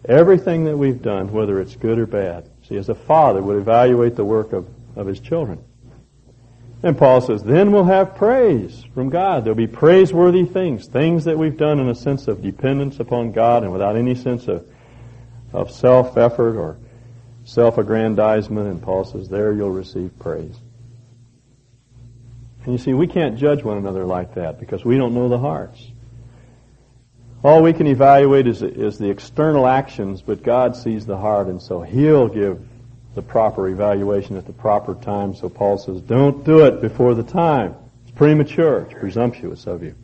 everything 0.04 0.64
that 0.64 0.76
we've 0.76 1.02
done, 1.02 1.32
whether 1.32 1.60
it's 1.60 1.76
good 1.76 1.98
or 1.98 2.06
bad. 2.06 2.48
See, 2.68 2.76
as 2.76 2.88
a 2.88 2.94
father 2.94 3.42
would 3.42 3.56
evaluate 3.56 4.16
the 4.16 4.24
work 4.24 4.52
of, 4.52 4.68
of 4.96 5.06
his 5.06 5.20
children. 5.20 5.62
And 6.82 6.98
Paul 6.98 7.20
says, 7.20 7.42
then 7.42 7.70
we'll 7.70 7.84
have 7.84 8.16
praise 8.16 8.84
from 8.94 9.08
God. 9.08 9.44
There'll 9.44 9.54
be 9.56 9.68
praiseworthy 9.68 10.44
things, 10.44 10.88
things 10.88 11.24
that 11.24 11.38
we've 11.38 11.56
done 11.56 11.78
in 11.78 11.88
a 11.88 11.94
sense 11.94 12.26
of 12.26 12.42
dependence 12.42 12.98
upon 12.98 13.32
God 13.32 13.62
and 13.62 13.72
without 13.72 13.96
any 13.96 14.14
sense 14.14 14.48
of 14.48 14.68
of 15.52 15.70
self-effort 15.70 16.56
or 16.56 16.78
self-aggrandizement, 17.44 18.68
and 18.68 18.82
Paul 18.82 19.04
says, 19.04 19.28
there 19.28 19.52
you'll 19.52 19.70
receive 19.70 20.18
praise. 20.18 20.56
And 22.64 22.72
you 22.72 22.78
see, 22.78 22.94
we 22.94 23.06
can't 23.06 23.36
judge 23.36 23.62
one 23.62 23.76
another 23.76 24.04
like 24.04 24.34
that 24.36 24.58
because 24.58 24.82
we 24.82 24.96
don't 24.96 25.12
know 25.12 25.28
the 25.28 25.38
hearts. 25.38 25.91
All 27.44 27.60
we 27.62 27.72
can 27.72 27.88
evaluate 27.88 28.46
is, 28.46 28.62
is 28.62 28.98
the 28.98 29.10
external 29.10 29.66
actions, 29.66 30.22
but 30.22 30.44
God 30.44 30.76
sees 30.76 31.06
the 31.06 31.16
heart, 31.16 31.48
and 31.48 31.60
so 31.60 31.80
He'll 31.80 32.28
give 32.28 32.60
the 33.14 33.22
proper 33.22 33.68
evaluation 33.68 34.36
at 34.36 34.46
the 34.46 34.52
proper 34.52 34.94
time. 34.94 35.34
So 35.34 35.48
Paul 35.48 35.78
says, 35.78 36.00
don't 36.00 36.44
do 36.44 36.64
it 36.64 36.80
before 36.80 37.14
the 37.14 37.24
time. 37.24 37.74
It's 38.04 38.12
premature. 38.12 38.82
It's 38.82 38.94
presumptuous 38.98 39.66
of 39.66 39.82
you. 39.82 39.94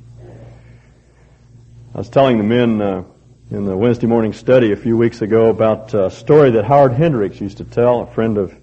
I 1.94 1.98
was 1.98 2.10
telling 2.10 2.38
the 2.38 2.44
men 2.44 2.80
uh, 2.82 3.04
in 3.50 3.64
the 3.64 3.76
Wednesday 3.76 4.06
morning 4.06 4.32
study 4.32 4.72
a 4.72 4.76
few 4.76 4.96
weeks 4.96 5.22
ago 5.22 5.48
about 5.48 5.94
a 5.94 6.10
story 6.10 6.50
that 6.50 6.64
Howard 6.64 6.92
Hendricks 6.92 7.40
used 7.40 7.58
to 7.58 7.64
tell, 7.64 8.02
a 8.02 8.06
friend 8.06 8.36
of 8.36 8.54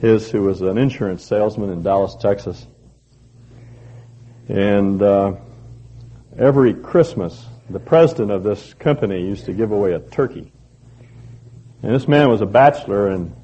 his 0.00 0.30
who 0.30 0.42
was 0.42 0.60
an 0.60 0.78
insurance 0.78 1.24
salesman 1.24 1.70
in 1.70 1.82
Dallas, 1.82 2.14
Texas. 2.14 2.66
And 4.48 5.00
uh, 5.02 5.34
every 6.38 6.74
Christmas, 6.74 7.46
the 7.70 7.80
president 7.80 8.30
of 8.30 8.42
this 8.42 8.74
company 8.74 9.20
used 9.20 9.46
to 9.46 9.52
give 9.52 9.72
away 9.72 9.92
a 9.92 10.00
turkey. 10.00 10.52
And 11.82 11.94
this 11.94 12.06
man 12.06 12.28
was 12.28 12.40
a 12.40 12.46
bachelor, 12.46 13.08
and 13.08 13.34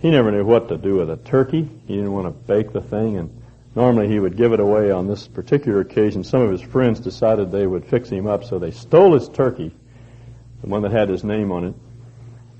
he 0.00 0.10
never 0.10 0.30
knew 0.30 0.44
what 0.44 0.68
to 0.68 0.76
do 0.76 0.96
with 0.96 1.10
a 1.10 1.16
turkey. 1.16 1.68
He 1.86 1.96
didn't 1.96 2.12
want 2.12 2.26
to 2.26 2.30
bake 2.30 2.72
the 2.72 2.80
thing, 2.80 3.16
and 3.16 3.42
normally 3.74 4.08
he 4.08 4.18
would 4.18 4.36
give 4.36 4.52
it 4.52 4.60
away. 4.60 4.90
On 4.90 5.06
this 5.06 5.26
particular 5.26 5.80
occasion, 5.80 6.24
some 6.24 6.42
of 6.42 6.50
his 6.50 6.60
friends 6.60 7.00
decided 7.00 7.50
they 7.50 7.66
would 7.66 7.84
fix 7.84 8.08
him 8.08 8.26
up, 8.26 8.44
so 8.44 8.58
they 8.58 8.70
stole 8.70 9.14
his 9.14 9.28
turkey 9.28 9.74
the 10.62 10.68
one 10.68 10.82
that 10.82 10.92
had 10.92 11.08
his 11.08 11.24
name 11.24 11.52
on 11.52 11.64
it. 11.64 11.74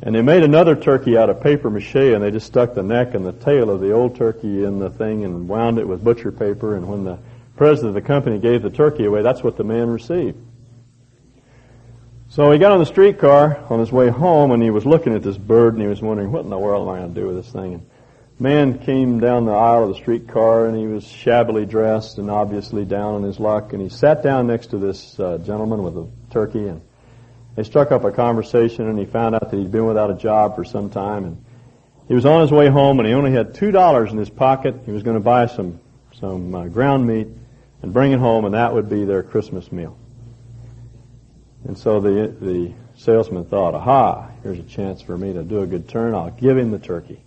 And 0.03 0.15
they 0.15 0.23
made 0.23 0.45
another 0.45 0.77
turkey 0.77 1.19
out 1.19 1.29
of 1.29 1.41
paper 1.41 1.71
mache 1.71 1.97
and 1.97 2.23
they 2.23 2.31
just 2.31 2.47
stuck 2.47 2.75
the 2.75 2.83
neck 2.83 3.15
and 3.15 3.27
the 3.27 3.33
tail 3.33 3.69
of 3.69 3.81
the 3.81 3.93
old 3.93 4.15
turkey 4.15 4.65
in 4.65 4.79
the 4.79 4.91
thing 4.91 5.25
and 5.25 5.49
wound 5.49 5.79
it 5.79 5.89
with 5.89 6.05
butcher 6.05 6.31
paper 6.31 6.77
and 6.77 6.89
when 6.89 7.03
the 7.03 7.19
president 7.57 7.89
of 7.89 7.95
the 7.95 8.07
company 8.07 8.39
gave 8.39 8.63
the 8.63 8.71
turkey 8.71 9.07
away, 9.07 9.23
that's 9.23 9.43
what 9.43 9.57
the 9.57 9.65
man 9.65 9.91
received. 9.91 10.39
So 12.39 12.53
he 12.53 12.59
got 12.61 12.71
on 12.71 12.79
the 12.79 12.87
streetcar 12.87 13.67
on 13.69 13.81
his 13.81 13.91
way 13.91 14.11
home 14.11 14.53
and 14.53 14.63
he 14.63 14.71
was 14.71 14.87
looking 14.87 15.13
at 15.13 15.25
this 15.25 15.37
bird 15.37 15.73
and 15.73 15.83
he 15.83 15.89
was 15.89 16.01
wondering, 16.01 16.31
what 16.31 16.45
in 16.45 16.51
the 16.51 16.57
world 16.57 16.87
am 16.87 16.95
I 16.95 16.99
going 16.99 17.13
to 17.13 17.21
do 17.21 17.27
with 17.27 17.35
this 17.35 17.53
thing? 17.53 17.75
And 17.75 17.87
man 18.39 18.79
came 18.79 19.19
down 19.19 19.45
the 19.45 19.51
aisle 19.51 19.83
of 19.83 19.89
the 19.89 19.97
streetcar 19.97 20.67
and 20.67 20.79
he 20.79 20.87
was 20.87 21.05
shabbily 21.05 21.67
dressed 21.67 22.19
and 22.19 22.31
obviously 22.31 22.85
down 22.85 23.17
on 23.17 23.23
his 23.25 23.41
luck 23.41 23.73
and 23.73 23.83
he 23.83 23.89
sat 23.89 24.23
down 24.23 24.47
next 24.47 24.69
to 24.69 24.79
this 24.79 25.19
uh, 25.19 25.39
gentleman 25.39 25.83
with 25.83 25.97
a 25.97 26.09
turkey 26.31 26.69
and 26.69 26.81
they 27.57 27.65
struck 27.65 27.91
up 27.91 28.05
a 28.05 28.13
conversation 28.13 28.89
and 28.89 28.97
he 29.01 29.05
found 29.05 29.35
out 29.35 29.51
that 29.51 29.59
he'd 29.59 29.73
been 29.73 29.87
without 29.87 30.13
a 30.13 30.15
job 30.15 30.55
for 30.55 30.63
some 30.63 30.91
time 30.91 31.25
and 31.25 31.45
he 32.07 32.15
was 32.15 32.25
on 32.25 32.41
his 32.41 32.53
way 32.53 32.69
home 32.69 33.01
and 33.01 33.09
he 33.09 33.15
only 33.15 33.33
had 33.33 33.53
two 33.53 33.73
dollars 33.73 34.13
in 34.13 34.17
his 34.17 34.31
pocket. 34.31 34.77
He 34.87 34.93
was 34.93 35.03
going 35.03 35.17
to 35.17 35.21
buy 35.21 35.47
some 35.47 35.81
some 36.13 36.55
uh, 36.55 36.69
ground 36.69 37.05
meat 37.05 37.27
and 37.83 37.93
bring 37.93 38.13
it 38.13 38.21
home 38.21 38.45
and 38.45 38.55
that 38.55 38.75
would 38.75 38.89
be 38.89 39.05
their 39.05 39.25
Christmas 39.25 39.73
meal. 39.73 39.99
And 41.65 41.77
so 41.77 42.01
the 42.01 42.35
the 42.41 42.73
salesman 42.97 43.45
thought, 43.45 43.75
aha, 43.75 44.31
here's 44.43 44.59
a 44.59 44.65
chance 44.65 45.01
for 45.03 45.17
me 45.17 45.33
to 45.33 45.43
do 45.43 45.61
a 45.61 45.67
good 45.67 45.89
turn. 45.89 46.15
I'll 46.15 46.31
give 46.31 46.57
him 46.57 46.71
the 46.71 46.79
turkey. 46.79 47.21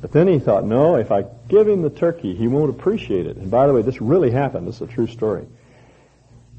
But 0.00 0.12
then 0.12 0.26
he 0.26 0.38
thought, 0.40 0.64
no, 0.64 0.96
if 0.96 1.12
I 1.12 1.24
give 1.48 1.68
him 1.68 1.82
the 1.82 1.90
turkey, 1.90 2.34
he 2.34 2.48
won't 2.48 2.70
appreciate 2.70 3.26
it. 3.26 3.36
And 3.36 3.50
by 3.50 3.66
the 3.66 3.72
way, 3.72 3.82
this 3.82 4.00
really 4.00 4.32
happened. 4.32 4.66
This 4.66 4.76
is 4.76 4.82
a 4.82 4.86
true 4.88 5.06
story. 5.06 5.46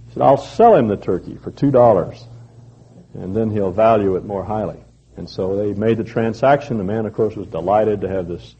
He 0.08 0.14
said, 0.14 0.24
I'll 0.24 0.38
sell 0.38 0.76
him 0.76 0.88
the 0.88 0.98
turkey 0.98 1.36
for 1.36 1.52
two 1.52 1.72
dollars 1.72 2.24
and 3.14 3.36
then 3.36 3.52
he'll 3.52 3.72
value 3.72 4.16
it 4.16 4.26
more 4.26 4.44
highly. 4.44 4.84
And 5.16 5.30
so 5.30 5.56
they 5.56 5.74
made 5.74 5.98
the 5.98 6.04
transaction. 6.04 6.78
The 6.78 6.84
man, 6.84 7.06
of 7.06 7.14
course, 7.14 7.36
was 7.36 7.48
delighted 7.48 8.02
to 8.02 8.10
have 8.10 8.28
this 8.28 8.56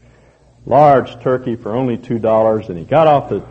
large 0.66 1.20
turkey 1.20 1.56
for 1.56 1.74
only 1.74 1.98
two 1.98 2.18
dollars, 2.18 2.68
and 2.68 2.78
he 2.78 2.84
got 2.84 3.06
off 3.06 3.28
the 3.28 3.44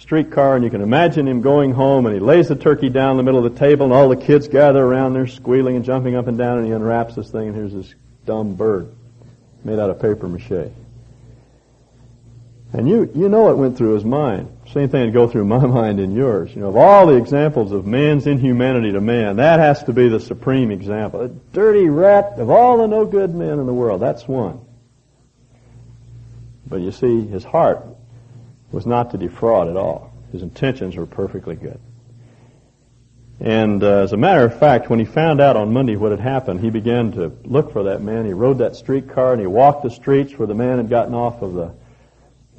streetcar, 0.00 0.56
and 0.56 0.64
you 0.64 0.70
can 0.70 0.80
imagine 0.80 1.28
him 1.28 1.42
going 1.42 1.72
home, 1.72 2.06
and 2.06 2.14
he 2.14 2.20
lays 2.20 2.48
the 2.48 2.56
turkey 2.56 2.88
down 2.88 3.12
in 3.12 3.16
the 3.18 3.22
middle 3.22 3.44
of 3.44 3.52
the 3.52 3.58
table, 3.58 3.84
and 3.84 3.92
all 3.92 4.08
the 4.08 4.16
kids 4.16 4.48
gather 4.48 4.82
around 4.82 5.12
there, 5.12 5.26
squealing 5.26 5.76
and 5.76 5.84
jumping 5.84 6.16
up 6.16 6.26
and 6.26 6.38
down, 6.38 6.58
and 6.58 6.66
he 6.66 6.72
unwraps 6.72 7.14
this 7.14 7.30
thing, 7.30 7.48
and 7.48 7.54
here's 7.54 7.72
this 7.72 7.94
dumb 8.24 8.54
bird 8.54 8.92
made 9.62 9.78
out 9.78 9.90
of 9.90 10.00
paper 10.00 10.26
mache. 10.26 10.72
And 12.72 12.88
you, 12.88 13.10
you 13.14 13.28
know 13.28 13.50
it 13.50 13.58
went 13.58 13.76
through 13.76 13.94
his 13.94 14.04
mind. 14.04 14.56
Same 14.72 14.88
thing 14.88 15.02
would 15.04 15.12
go 15.12 15.28
through 15.28 15.44
my 15.44 15.66
mind 15.66 16.00
and 16.00 16.14
yours. 16.14 16.54
You 16.54 16.62
know, 16.62 16.68
of 16.68 16.76
all 16.76 17.06
the 17.06 17.16
examples 17.16 17.72
of 17.72 17.84
man's 17.84 18.26
inhumanity 18.26 18.92
to 18.92 19.00
man, 19.00 19.36
that 19.36 19.58
has 19.58 19.82
to 19.84 19.92
be 19.92 20.08
the 20.08 20.20
supreme 20.20 20.70
example. 20.70 21.20
A 21.20 21.28
dirty 21.28 21.88
rat 21.88 22.38
of 22.38 22.48
all 22.48 22.78
the 22.78 22.86
no 22.86 23.04
good 23.04 23.34
men 23.34 23.58
in 23.58 23.66
the 23.66 23.74
world, 23.74 24.00
that's 24.00 24.26
one. 24.26 24.60
But 26.66 26.80
you 26.80 26.92
see, 26.92 27.26
his 27.26 27.44
heart 27.44 27.84
was 28.72 28.86
not 28.86 29.10
to 29.10 29.18
defraud 29.18 29.68
at 29.68 29.76
all. 29.76 30.12
His 30.32 30.42
intentions 30.42 30.96
were 30.96 31.06
perfectly 31.06 31.56
good. 31.56 31.80
And 33.40 33.82
uh, 33.82 34.02
as 34.02 34.12
a 34.12 34.16
matter 34.16 34.44
of 34.44 34.58
fact, 34.58 34.90
when 34.90 34.98
he 34.98 35.06
found 35.06 35.40
out 35.40 35.56
on 35.56 35.72
Monday 35.72 35.96
what 35.96 36.10
had 36.10 36.20
happened, 36.20 36.60
he 36.60 36.70
began 36.70 37.12
to 37.12 37.32
look 37.44 37.72
for 37.72 37.84
that 37.84 38.02
man. 38.02 38.26
He 38.26 38.32
rode 38.32 38.58
that 38.58 38.76
streetcar 38.76 39.32
and 39.32 39.40
he 39.40 39.46
walked 39.46 39.82
the 39.82 39.90
streets 39.90 40.38
where 40.38 40.46
the 40.46 40.54
man 40.54 40.76
had 40.76 40.90
gotten 40.90 41.14
off 41.14 41.40
of 41.40 41.54
the 41.54 41.74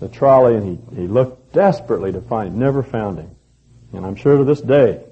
the 0.01 0.09
trolley 0.09 0.55
and 0.55 0.65
he, 0.65 0.95
he 1.01 1.07
looked 1.07 1.53
desperately 1.53 2.11
to 2.11 2.21
find 2.21 2.49
him, 2.49 2.59
never 2.59 2.83
found 2.83 3.19
him. 3.19 3.35
And 3.93 4.05
I'm 4.05 4.15
sure 4.15 4.37
to 4.37 4.43
this 4.43 4.59
day 4.59 5.03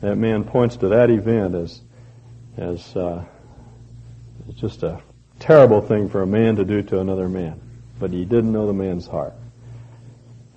that 0.00 0.16
man 0.16 0.44
points 0.44 0.76
to 0.76 0.88
that 0.88 1.10
event 1.10 1.54
as, 1.56 1.82
as 2.56 2.96
uh, 2.96 3.24
just 4.54 4.84
a 4.84 5.02
terrible 5.40 5.80
thing 5.80 6.08
for 6.08 6.22
a 6.22 6.26
man 6.26 6.56
to 6.56 6.64
do 6.64 6.82
to 6.84 7.00
another 7.00 7.28
man. 7.28 7.60
But 7.98 8.12
he 8.12 8.24
didn't 8.24 8.52
know 8.52 8.66
the 8.66 8.72
man's 8.72 9.08
heart. 9.08 9.34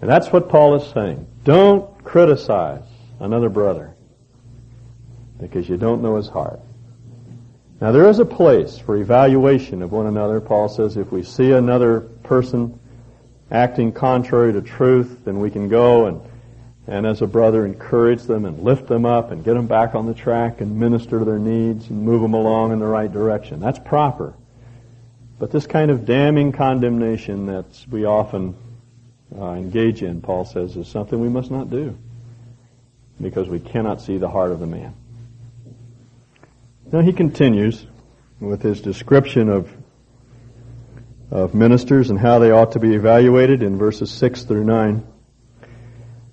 And 0.01 0.09
that's 0.09 0.27
what 0.27 0.49
Paul 0.49 0.75
is 0.75 0.91
saying. 0.91 1.27
Don't 1.43 2.03
criticize 2.03 2.83
another 3.19 3.49
brother 3.49 3.93
because 5.39 5.67
you 5.67 5.77
don't 5.77 6.01
know 6.01 6.15
his 6.15 6.27
heart. 6.27 6.59
Now 7.81 7.91
there 7.91 8.09
is 8.09 8.19
a 8.19 8.25
place 8.25 8.77
for 8.77 8.97
evaluation 8.97 9.81
of 9.81 9.91
one 9.91 10.05
another. 10.05 10.41
Paul 10.41 10.69
says 10.69 10.97
if 10.97 11.11
we 11.11 11.23
see 11.23 11.51
another 11.51 12.01
person 12.01 12.79
acting 13.51 13.91
contrary 13.91 14.53
to 14.53 14.61
truth, 14.61 15.23
then 15.25 15.39
we 15.39 15.49
can 15.49 15.69
go 15.69 16.05
and, 16.05 16.21
and 16.87 17.05
as 17.05 17.21
a 17.21 17.27
brother 17.27 17.65
encourage 17.65 18.23
them 18.23 18.45
and 18.45 18.63
lift 18.63 18.87
them 18.87 19.05
up 19.05 19.31
and 19.31 19.43
get 19.43 19.53
them 19.53 19.67
back 19.67 19.95
on 19.95 20.07
the 20.07 20.13
track 20.13 20.61
and 20.61 20.77
minister 20.77 21.19
to 21.19 21.25
their 21.25 21.39
needs 21.39 21.89
and 21.89 22.03
move 22.03 22.21
them 22.21 22.33
along 22.33 22.71
in 22.71 22.79
the 22.79 22.85
right 22.85 23.11
direction. 23.11 23.59
That's 23.59 23.79
proper. 23.79 24.33
But 25.39 25.51
this 25.51 25.65
kind 25.65 25.89
of 25.89 26.05
damning 26.05 26.51
condemnation 26.51 27.45
that 27.45 27.65
we 27.89 28.03
often 28.03 28.55
uh, 29.37 29.51
engage 29.51 30.01
in, 30.01 30.21
Paul 30.21 30.45
says, 30.45 30.75
is 30.75 30.87
something 30.87 31.19
we 31.19 31.29
must 31.29 31.51
not 31.51 31.69
do 31.69 31.97
because 33.21 33.49
we 33.49 33.59
cannot 33.59 34.01
see 34.01 34.17
the 34.17 34.29
heart 34.29 34.51
of 34.51 34.59
the 34.59 34.67
man. 34.67 34.95
Now 36.91 37.01
he 37.01 37.13
continues 37.13 37.85
with 38.39 38.61
his 38.61 38.81
description 38.81 39.49
of 39.49 39.69
of 41.31 41.53
ministers 41.53 42.09
and 42.09 42.19
how 42.19 42.39
they 42.39 42.51
ought 42.51 42.71
to 42.71 42.79
be 42.79 42.95
evaluated 42.95 43.61
in 43.61 43.77
verses 43.77 44.09
6 44.11 44.43
through 44.43 44.63
9. 44.63 45.05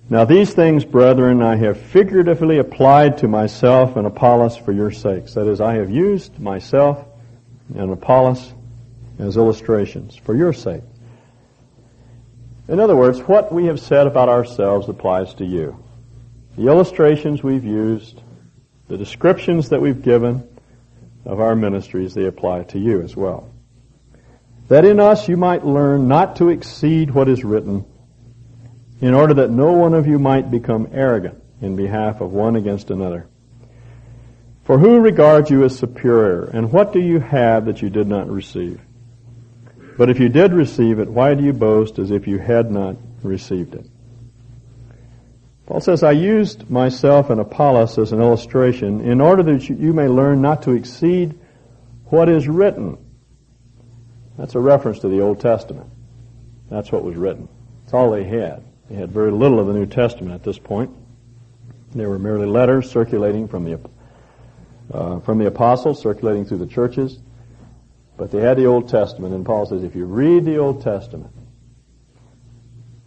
Now 0.09 0.25
these 0.25 0.53
things, 0.53 0.85
brethren, 0.85 1.41
I 1.43 1.57
have 1.57 1.79
figuratively 1.79 2.57
applied 2.57 3.19
to 3.19 3.27
myself 3.27 3.95
and 3.95 4.07
Apollos 4.07 4.57
for 4.57 4.71
your 4.71 4.91
sakes. 4.91 5.33
That 5.33 5.47
is, 5.47 5.61
I 5.61 5.75
have 5.75 5.89
used 5.89 6.39
myself 6.39 7.05
and 7.75 7.91
Apollos 7.91 8.53
as 9.19 9.37
illustrations 9.37 10.15
for 10.15 10.35
your 10.35 10.53
sake. 10.53 10.83
In 12.67 12.79
other 12.81 12.95
words, 12.95 13.19
what 13.21 13.51
we 13.51 13.65
have 13.65 13.79
said 13.79 14.07
about 14.07 14.27
ourselves 14.27 14.89
applies 14.89 15.33
to 15.35 15.45
you. 15.45 15.83
The 16.57 16.67
illustrations 16.67 17.41
we've 17.41 17.63
used, 17.63 18.21
the 18.89 18.97
descriptions 18.97 19.69
that 19.69 19.81
we've 19.81 20.01
given 20.01 20.47
of 21.25 21.39
our 21.39 21.55
ministries, 21.55 22.13
they 22.13 22.25
apply 22.25 22.63
to 22.63 22.79
you 22.79 23.01
as 23.01 23.15
well. 23.15 23.49
That 24.67 24.83
in 24.83 24.99
us 24.99 25.29
you 25.29 25.37
might 25.37 25.65
learn 25.65 26.09
not 26.09 26.37
to 26.37 26.49
exceed 26.49 27.11
what 27.11 27.29
is 27.29 27.43
written, 27.43 27.85
in 28.99 29.13
order 29.13 29.35
that 29.35 29.51
no 29.51 29.71
one 29.71 29.93
of 29.93 30.07
you 30.07 30.19
might 30.19 30.51
become 30.51 30.89
arrogant 30.91 31.41
in 31.61 31.75
behalf 31.75 32.19
of 32.19 32.33
one 32.33 32.55
against 32.55 32.89
another. 32.89 33.27
For 34.63 34.77
who 34.77 34.99
regards 34.99 35.49
you 35.49 35.63
as 35.63 35.77
superior, 35.77 36.43
and 36.45 36.73
what 36.73 36.91
do 36.91 36.99
you 36.99 37.19
have 37.19 37.65
that 37.65 37.81
you 37.81 37.89
did 37.89 38.07
not 38.07 38.29
receive? 38.29 38.81
But 39.97 40.09
if 40.09 40.19
you 40.19 40.29
did 40.29 40.53
receive 40.53 40.99
it, 40.99 41.09
why 41.09 41.33
do 41.33 41.43
you 41.43 41.53
boast 41.53 41.97
as 41.97 42.11
if 42.11 42.27
you 42.27 42.37
had 42.37 42.71
not 42.71 42.97
received 43.23 43.73
it? 43.73 43.85
Paul 45.65 45.81
says, 45.81 46.03
I 46.03 46.11
used 46.11 46.69
myself 46.69 47.29
and 47.29 47.41
Apollos 47.41 47.97
as 47.97 48.13
an 48.13 48.21
illustration 48.21 49.01
in 49.01 49.19
order 49.19 49.43
that 49.43 49.67
you 49.67 49.91
may 49.91 50.07
learn 50.07 50.41
not 50.41 50.61
to 50.63 50.71
exceed 50.71 51.37
what 52.05 52.29
is 52.29 52.47
written. 52.47 52.97
That's 54.37 54.55
a 54.55 54.59
reference 54.59 54.99
to 54.99 55.09
the 55.09 55.19
Old 55.19 55.41
Testament. 55.41 55.89
That's 56.69 56.91
what 56.91 57.03
was 57.03 57.15
written. 57.15 57.49
It's 57.83 57.93
all 57.93 58.11
they 58.11 58.23
had. 58.23 58.63
They 58.89 58.95
had 58.95 59.11
very 59.11 59.31
little 59.31 59.59
of 59.59 59.67
the 59.67 59.73
New 59.73 59.87
Testament 59.87 60.33
at 60.33 60.43
this 60.43 60.59
point. 60.59 60.91
They 61.93 62.05
were 62.05 62.19
merely 62.19 62.45
letters 62.45 62.89
circulating 62.89 63.47
from 63.47 63.65
the 63.65 63.79
uh, 64.93 65.19
from 65.19 65.37
the 65.37 65.47
apostles, 65.47 66.01
circulating 66.01 66.45
through 66.45 66.59
the 66.59 66.67
churches. 66.67 67.19
But 68.17 68.31
they 68.31 68.41
had 68.41 68.57
the 68.57 68.65
Old 68.65 68.89
Testament, 68.89 69.33
and 69.33 69.45
Paul 69.45 69.67
says, 69.67 69.83
if 69.83 69.95
you 69.95 70.05
read 70.05 70.43
the 70.43 70.57
Old 70.57 70.81
Testament 70.81 71.31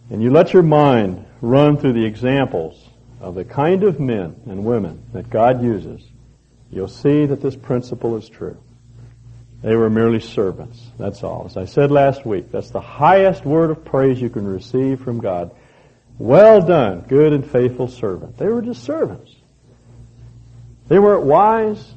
and 0.09 0.23
you 0.23 0.31
let 0.31 0.53
your 0.53 0.63
mind 0.63 1.25
run 1.41 1.77
through 1.77 1.93
the 1.93 2.05
examples 2.05 2.87
of 3.19 3.35
the 3.35 3.45
kind 3.45 3.83
of 3.83 3.99
men 3.99 4.41
and 4.45 4.63
women 4.63 5.03
that 5.13 5.29
God 5.29 5.61
uses, 5.61 6.01
you'll 6.71 6.87
see 6.87 7.25
that 7.25 7.41
this 7.41 7.55
principle 7.55 8.15
is 8.15 8.29
true. 8.29 8.57
They 9.61 9.75
were 9.75 9.89
merely 9.89 10.21
servants. 10.21 10.81
That's 10.97 11.23
all. 11.23 11.45
As 11.45 11.55
I 11.55 11.65
said 11.65 11.91
last 11.91 12.25
week, 12.25 12.51
that's 12.51 12.71
the 12.71 12.81
highest 12.81 13.45
word 13.45 13.69
of 13.69 13.85
praise 13.85 14.19
you 14.19 14.29
can 14.29 14.47
receive 14.47 15.01
from 15.01 15.19
God. 15.19 15.51
Well 16.17 16.61
done, 16.61 17.01
good 17.01 17.33
and 17.33 17.45
faithful 17.49 17.87
servant. 17.87 18.37
They 18.37 18.47
were 18.47 18.61
just 18.61 18.83
servants. 18.83 19.35
They 20.87 20.99
weren't 20.99 21.23
wise. 21.23 21.93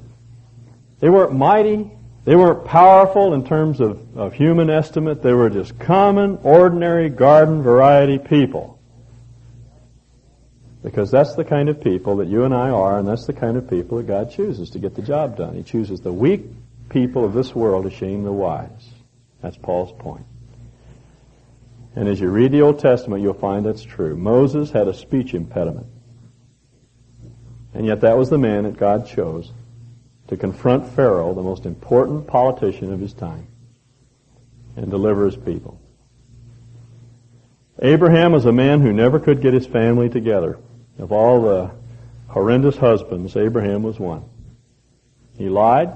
They 1.01 1.09
weren't 1.09 1.33
mighty. 1.33 1.91
They 2.25 2.37
weren't 2.37 2.65
powerful 2.65 3.35
in 3.35 3.45
terms 3.45 3.81
of, 3.81 4.17
of 4.17 4.33
human 4.33 4.71
estimate. 4.71 5.23
They 5.23 5.35
were 5.35 5.51
just 5.51 5.79
common, 5.79 6.39
ordinary, 6.43 7.11
garden 7.11 7.63
variety 7.63 8.19
people. 8.19 8.79
Because 10.83 11.11
that's 11.11 11.35
the 11.35 11.45
kind 11.45 11.69
of 11.69 11.83
people 11.83 12.17
that 12.17 12.29
you 12.29 12.45
and 12.45 12.55
I 12.55 12.71
are, 12.71 12.99
and 12.99 13.07
that's 13.07 13.27
the 13.27 13.33
kind 13.33 13.57
of 13.57 13.69
people 13.69 13.99
that 13.99 14.07
God 14.07 14.31
chooses 14.31 14.71
to 14.71 14.79
get 14.79 14.95
the 14.95 15.03
job 15.03 15.37
done. 15.37 15.55
He 15.55 15.63
chooses 15.63 16.01
the 16.01 16.13
weak 16.13 16.43
people 16.89 17.25
of 17.25 17.35
this 17.35 17.55
world 17.55 17.85
to 17.85 17.91
shame 17.91 18.23
the 18.23 18.33
wise. 18.33 18.89
That's 19.43 19.57
Paul's 19.57 19.93
point. 19.99 20.25
And 21.97 22.09
as 22.09 22.21
you 22.21 22.29
read 22.29 22.53
the 22.53 22.63
Old 22.63 22.79
Testament, 22.79 23.23
you'll 23.23 23.35
find 23.35 23.65
that's 23.65 23.83
true. 23.83 24.17
Moses 24.17 24.71
had 24.71 24.89
a 24.89 24.95
speech 24.95 25.35
impediment. 25.35 25.87
And 27.73 27.87
yet 27.87 28.01
that 28.01 28.17
was 28.17 28.31
the 28.31 28.39
man 28.39 28.65
that 28.65 28.77
God 28.77 29.07
chose 29.07 29.53
to 30.29 30.37
confront 30.37 30.89
Pharaoh, 30.91 31.35
the 31.35 31.43
most 31.43 31.67
important 31.67 32.27
politician 32.27 32.93
of 32.93 33.01
his 33.01 33.13
time, 33.13 33.47
and 34.77 34.91
deliver 34.91 35.27
his 35.27 35.37
people. 35.37 35.81
Abraham 37.83 38.33
was 38.33 38.47
a 38.47 38.53
man 38.53 38.81
who 38.81 38.93
never 38.93 39.21
could 39.21 39.43
get 39.43 39.53
his 39.53 39.67
family 39.67 40.09
together. 40.09 40.59
Of 40.99 41.13
all 41.13 41.43
the 41.43 41.71
horrendous 42.29 42.77
husbands, 42.77 43.37
Abraham 43.37 43.83
was 43.83 43.99
one. 43.99 44.25
He 45.37 45.49
lied. 45.49 45.95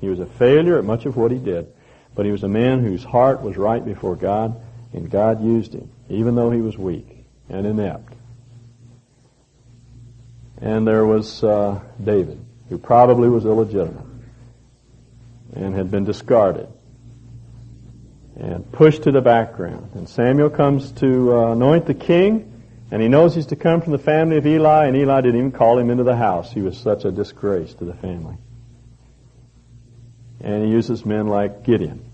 He 0.00 0.08
was 0.08 0.18
a 0.18 0.26
failure 0.26 0.78
at 0.78 0.84
much 0.84 1.04
of 1.04 1.16
what 1.16 1.30
he 1.30 1.38
did. 1.38 1.72
But 2.14 2.26
he 2.26 2.32
was 2.32 2.42
a 2.42 2.48
man 2.48 2.82
whose 2.82 3.04
heart 3.04 3.42
was 3.42 3.56
right 3.56 3.84
before 3.84 4.16
God, 4.16 4.60
and 4.92 5.10
God 5.10 5.44
used 5.44 5.74
him, 5.74 5.90
even 6.08 6.34
though 6.34 6.50
he 6.50 6.60
was 6.60 6.78
weak 6.78 7.24
and 7.48 7.66
inept. 7.66 8.14
And 10.58 10.86
there 10.86 11.04
was 11.04 11.44
uh, 11.44 11.80
David 12.02 12.44
who 12.68 12.78
probably 12.78 13.28
was 13.28 13.44
illegitimate 13.44 14.06
and 15.54 15.74
had 15.74 15.90
been 15.90 16.04
discarded 16.04 16.68
and 18.36 18.70
pushed 18.72 19.04
to 19.04 19.12
the 19.12 19.20
background. 19.20 19.90
And 19.94 20.08
Samuel 20.08 20.50
comes 20.50 20.90
to 20.92 21.36
uh, 21.36 21.52
anoint 21.52 21.86
the 21.86 21.94
king, 21.94 22.62
and 22.90 23.00
he 23.00 23.08
knows 23.08 23.34
he's 23.34 23.46
to 23.46 23.56
come 23.56 23.80
from 23.80 23.92
the 23.92 23.98
family 23.98 24.36
of 24.36 24.46
Eli, 24.46 24.86
and 24.86 24.96
Eli 24.96 25.20
didn't 25.20 25.38
even 25.38 25.52
call 25.52 25.78
him 25.78 25.90
into 25.90 26.04
the 26.04 26.16
house. 26.16 26.52
He 26.52 26.60
was 26.60 26.76
such 26.76 27.04
a 27.04 27.12
disgrace 27.12 27.74
to 27.74 27.84
the 27.84 27.94
family. 27.94 28.36
And 30.40 30.64
he 30.64 30.70
uses 30.70 31.06
men 31.06 31.28
like 31.28 31.62
Gideon, 31.62 32.04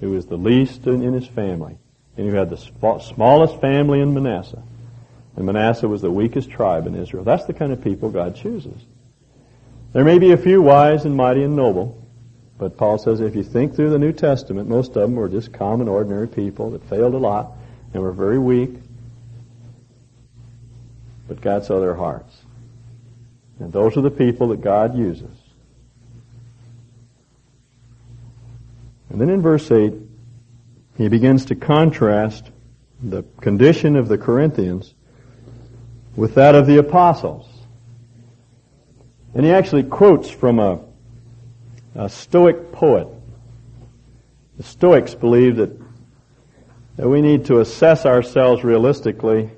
who 0.00 0.10
was 0.10 0.26
the 0.26 0.36
least 0.36 0.86
in, 0.86 1.02
in 1.02 1.14
his 1.14 1.26
family, 1.26 1.78
and 2.16 2.28
who 2.28 2.36
had 2.36 2.50
the 2.50 2.56
smallest 2.56 3.60
family 3.60 4.00
in 4.00 4.12
Manasseh. 4.12 4.62
And 5.36 5.46
Manasseh 5.46 5.88
was 5.88 6.02
the 6.02 6.10
weakest 6.10 6.50
tribe 6.50 6.86
in 6.86 6.94
Israel. 6.94 7.24
That's 7.24 7.46
the 7.46 7.54
kind 7.54 7.72
of 7.72 7.82
people 7.82 8.10
God 8.10 8.36
chooses. 8.36 8.82
There 9.92 10.04
may 10.04 10.18
be 10.18 10.32
a 10.32 10.38
few 10.38 10.62
wise 10.62 11.04
and 11.04 11.14
mighty 11.14 11.42
and 11.42 11.54
noble, 11.54 12.02
but 12.58 12.76
Paul 12.76 12.96
says 12.98 13.20
if 13.20 13.36
you 13.36 13.42
think 13.42 13.74
through 13.74 13.90
the 13.90 13.98
New 13.98 14.12
Testament, 14.12 14.68
most 14.68 14.88
of 14.88 15.02
them 15.02 15.14
were 15.14 15.28
just 15.28 15.52
common, 15.52 15.88
ordinary 15.88 16.28
people 16.28 16.70
that 16.70 16.88
failed 16.88 17.14
a 17.14 17.18
lot 17.18 17.52
and 17.92 18.02
were 18.02 18.12
very 18.12 18.38
weak. 18.38 18.70
But 21.28 21.40
God 21.40 21.64
saw 21.64 21.80
their 21.80 21.94
hearts. 21.94 22.34
And 23.58 23.72
those 23.72 23.96
are 23.96 24.00
the 24.00 24.10
people 24.10 24.48
that 24.48 24.62
God 24.62 24.96
uses. 24.96 25.30
And 29.10 29.20
then 29.20 29.28
in 29.28 29.42
verse 29.42 29.70
8, 29.70 29.92
he 30.96 31.08
begins 31.08 31.44
to 31.46 31.54
contrast 31.54 32.50
the 33.02 33.24
condition 33.40 33.96
of 33.96 34.08
the 34.08 34.16
Corinthians 34.16 34.94
with 36.16 36.34
that 36.36 36.54
of 36.54 36.66
the 36.66 36.78
apostles. 36.78 37.51
And 39.34 39.46
he 39.46 39.52
actually 39.52 39.84
quotes 39.84 40.28
from 40.28 40.58
a, 40.58 40.80
a 41.94 42.08
Stoic 42.08 42.72
poet. 42.72 43.08
The 44.58 44.62
Stoics 44.62 45.14
believe 45.14 45.56
that, 45.56 45.70
that 46.96 47.08
we 47.08 47.22
need 47.22 47.46
to 47.46 47.60
assess 47.60 48.04
ourselves 48.04 48.62
realistically 48.62 49.50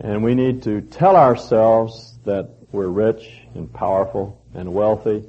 and 0.00 0.22
we 0.22 0.34
need 0.34 0.62
to 0.64 0.80
tell 0.82 1.16
ourselves 1.16 2.18
that 2.24 2.50
we're 2.72 2.88
rich 2.88 3.42
and 3.54 3.72
powerful 3.72 4.42
and 4.54 4.72
wealthy. 4.72 5.24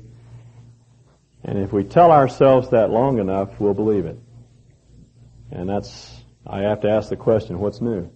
And 1.44 1.60
if 1.60 1.72
we 1.72 1.84
tell 1.84 2.12
ourselves 2.12 2.70
that 2.70 2.90
long 2.90 3.20
enough, 3.20 3.60
we'll 3.60 3.74
believe 3.74 4.06
it. 4.06 4.18
And 5.52 5.70
that's, 5.70 6.22
I 6.46 6.62
have 6.62 6.82
to 6.82 6.90
ask 6.90 7.10
the 7.10 7.16
question, 7.16 7.60
what's 7.60 7.80
new? 7.80 8.10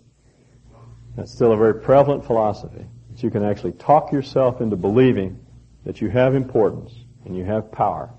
That's 1.15 1.31
still 1.31 1.53
a 1.53 1.57
very 1.57 1.75
prevalent 1.75 2.25
philosophy 2.25 2.85
you 3.23 3.29
can 3.29 3.43
actually 3.43 3.73
talk 3.73 4.11
yourself 4.11 4.61
into 4.61 4.75
believing 4.75 5.39
that 5.85 6.01
you 6.01 6.09
have 6.09 6.35
importance 6.35 6.93
and 7.25 7.35
you 7.35 7.43
have 7.43 7.71
power 7.71 8.09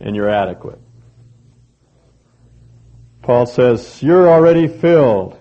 and 0.00 0.14
you're 0.14 0.30
adequate. 0.30 0.80
Paul 3.22 3.46
says, 3.46 4.02
you're 4.02 4.30
already 4.30 4.68
filled. 4.68 5.40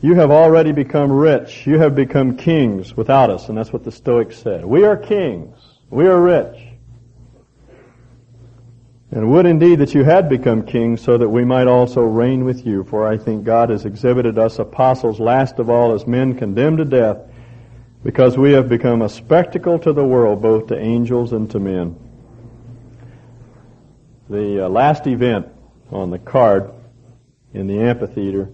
You 0.00 0.14
have 0.16 0.30
already 0.30 0.72
become 0.72 1.12
rich. 1.12 1.66
You 1.66 1.78
have 1.78 1.94
become 1.94 2.36
kings 2.36 2.96
without 2.96 3.30
us. 3.30 3.48
And 3.48 3.56
that's 3.56 3.72
what 3.72 3.84
the 3.84 3.92
Stoics 3.92 4.36
said. 4.36 4.64
We 4.64 4.84
are 4.84 4.96
kings. 4.96 5.56
We 5.90 6.06
are 6.06 6.20
rich. 6.20 6.73
And 9.14 9.30
would 9.30 9.46
indeed 9.46 9.78
that 9.78 9.94
you 9.94 10.02
had 10.02 10.28
become 10.28 10.66
kings 10.66 11.00
so 11.00 11.16
that 11.16 11.28
we 11.28 11.44
might 11.44 11.68
also 11.68 12.00
reign 12.00 12.44
with 12.44 12.66
you. 12.66 12.82
For 12.82 13.06
I 13.06 13.16
think 13.16 13.44
God 13.44 13.70
has 13.70 13.84
exhibited 13.84 14.38
us 14.38 14.58
apostles 14.58 15.20
last 15.20 15.60
of 15.60 15.70
all 15.70 15.94
as 15.94 16.04
men 16.04 16.36
condemned 16.36 16.78
to 16.78 16.84
death 16.84 17.18
because 18.02 18.36
we 18.36 18.50
have 18.54 18.68
become 18.68 19.02
a 19.02 19.08
spectacle 19.08 19.78
to 19.78 19.92
the 19.92 20.04
world, 20.04 20.42
both 20.42 20.66
to 20.66 20.76
angels 20.76 21.32
and 21.32 21.48
to 21.52 21.60
men. 21.60 21.96
The 24.28 24.66
uh, 24.66 24.68
last 24.68 25.06
event 25.06 25.46
on 25.92 26.10
the 26.10 26.18
card 26.18 26.72
in 27.52 27.68
the 27.68 27.78
amphitheater 27.78 28.50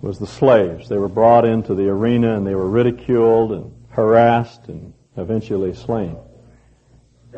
was 0.00 0.20
the 0.20 0.26
slaves. 0.28 0.88
They 0.88 0.98
were 0.98 1.08
brought 1.08 1.44
into 1.44 1.74
the 1.74 1.88
arena 1.88 2.36
and 2.36 2.46
they 2.46 2.54
were 2.54 2.70
ridiculed 2.70 3.50
and 3.50 3.74
harassed 3.88 4.68
and 4.68 4.94
eventually 5.16 5.74
slain 5.74 6.16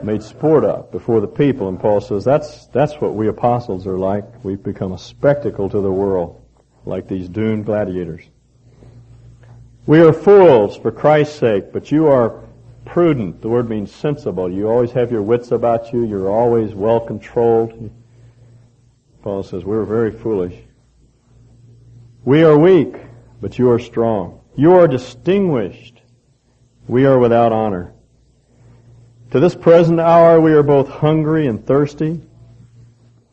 made 0.03 0.23
sport 0.23 0.65
of 0.65 0.91
before 0.91 1.21
the 1.21 1.29
people. 1.29 1.69
And 1.69 1.79
Paul 1.79 2.01
says 2.01 2.25
that's, 2.25 2.67
that's 2.67 2.95
what 3.01 3.15
we 3.15 3.29
apostles 3.29 3.87
are 3.87 3.99
like. 3.99 4.25
We've 4.45 4.63
become 4.63 4.93
a 4.93 4.99
spectacle 4.99 5.69
to 5.69 5.81
the 5.81 5.91
world, 5.91 6.41
like 6.85 7.09
these 7.09 7.29
doomed 7.29 7.67
gladiators. 7.67 8.25
We 9.87 10.01
are 10.01 10.13
fools 10.13 10.77
for 10.77 10.91
Christ's 10.91 11.39
sake, 11.39 11.73
but 11.73 11.93
you 11.93 12.09
are 12.09 12.43
prudent. 12.85 13.43
The 13.43 13.49
word 13.49 13.69
means 13.69 13.95
sensible. 13.95 14.51
You 14.51 14.69
always 14.69 14.93
have 14.93 15.13
your 15.13 15.23
wits 15.23 15.53
about 15.53 15.93
you. 15.93 16.05
You're 16.05 16.31
always 16.31 16.75
well 16.75 17.01
controlled. 17.01 17.91
Paul 19.23 19.43
says 19.43 19.65
we're 19.65 19.85
very 19.85 20.13
foolish. 20.13 20.55
We 22.25 22.43
are 22.43 22.59
weak, 22.59 22.97
but 23.41 23.59
you 23.59 23.71
are 23.71 23.79
strong. 23.79 24.41
You 24.57 24.73
are 24.75 24.89
distinguished. 24.89 26.01
We 26.89 27.07
are 27.07 27.19
without 27.19 27.53
honor. 27.53 27.93
To 29.33 29.41
this 29.41 29.55
present 29.55 29.99
hour 29.99 30.41
we 30.41 30.53
are 30.53 30.63
both 30.63 30.89
hungry 30.89 31.49
and 31.49 31.65
thirsty, 31.65 32.21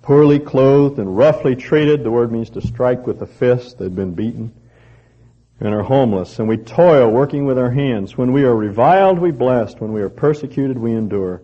poorly 0.01 0.39
clothed 0.39 0.97
and 0.97 1.15
roughly 1.15 1.55
treated. 1.55 2.03
The 2.03 2.11
word 2.11 2.31
means 2.31 2.49
to 2.51 2.61
strike 2.61 3.05
with 3.05 3.21
a 3.21 3.27
fist. 3.27 3.77
They've 3.77 3.93
been 3.93 4.13
beaten 4.13 4.53
and 5.59 5.73
are 5.73 5.83
homeless. 5.83 6.39
And 6.39 6.47
we 6.47 6.57
toil 6.57 7.09
working 7.09 7.45
with 7.45 7.57
our 7.57 7.69
hands. 7.69 8.17
When 8.17 8.33
we 8.33 8.43
are 8.43 8.55
reviled, 8.55 9.19
we 9.19 9.31
bless. 9.31 9.75
When 9.75 9.93
we 9.93 10.01
are 10.01 10.09
persecuted, 10.09 10.77
we 10.77 10.93
endure. 10.93 11.41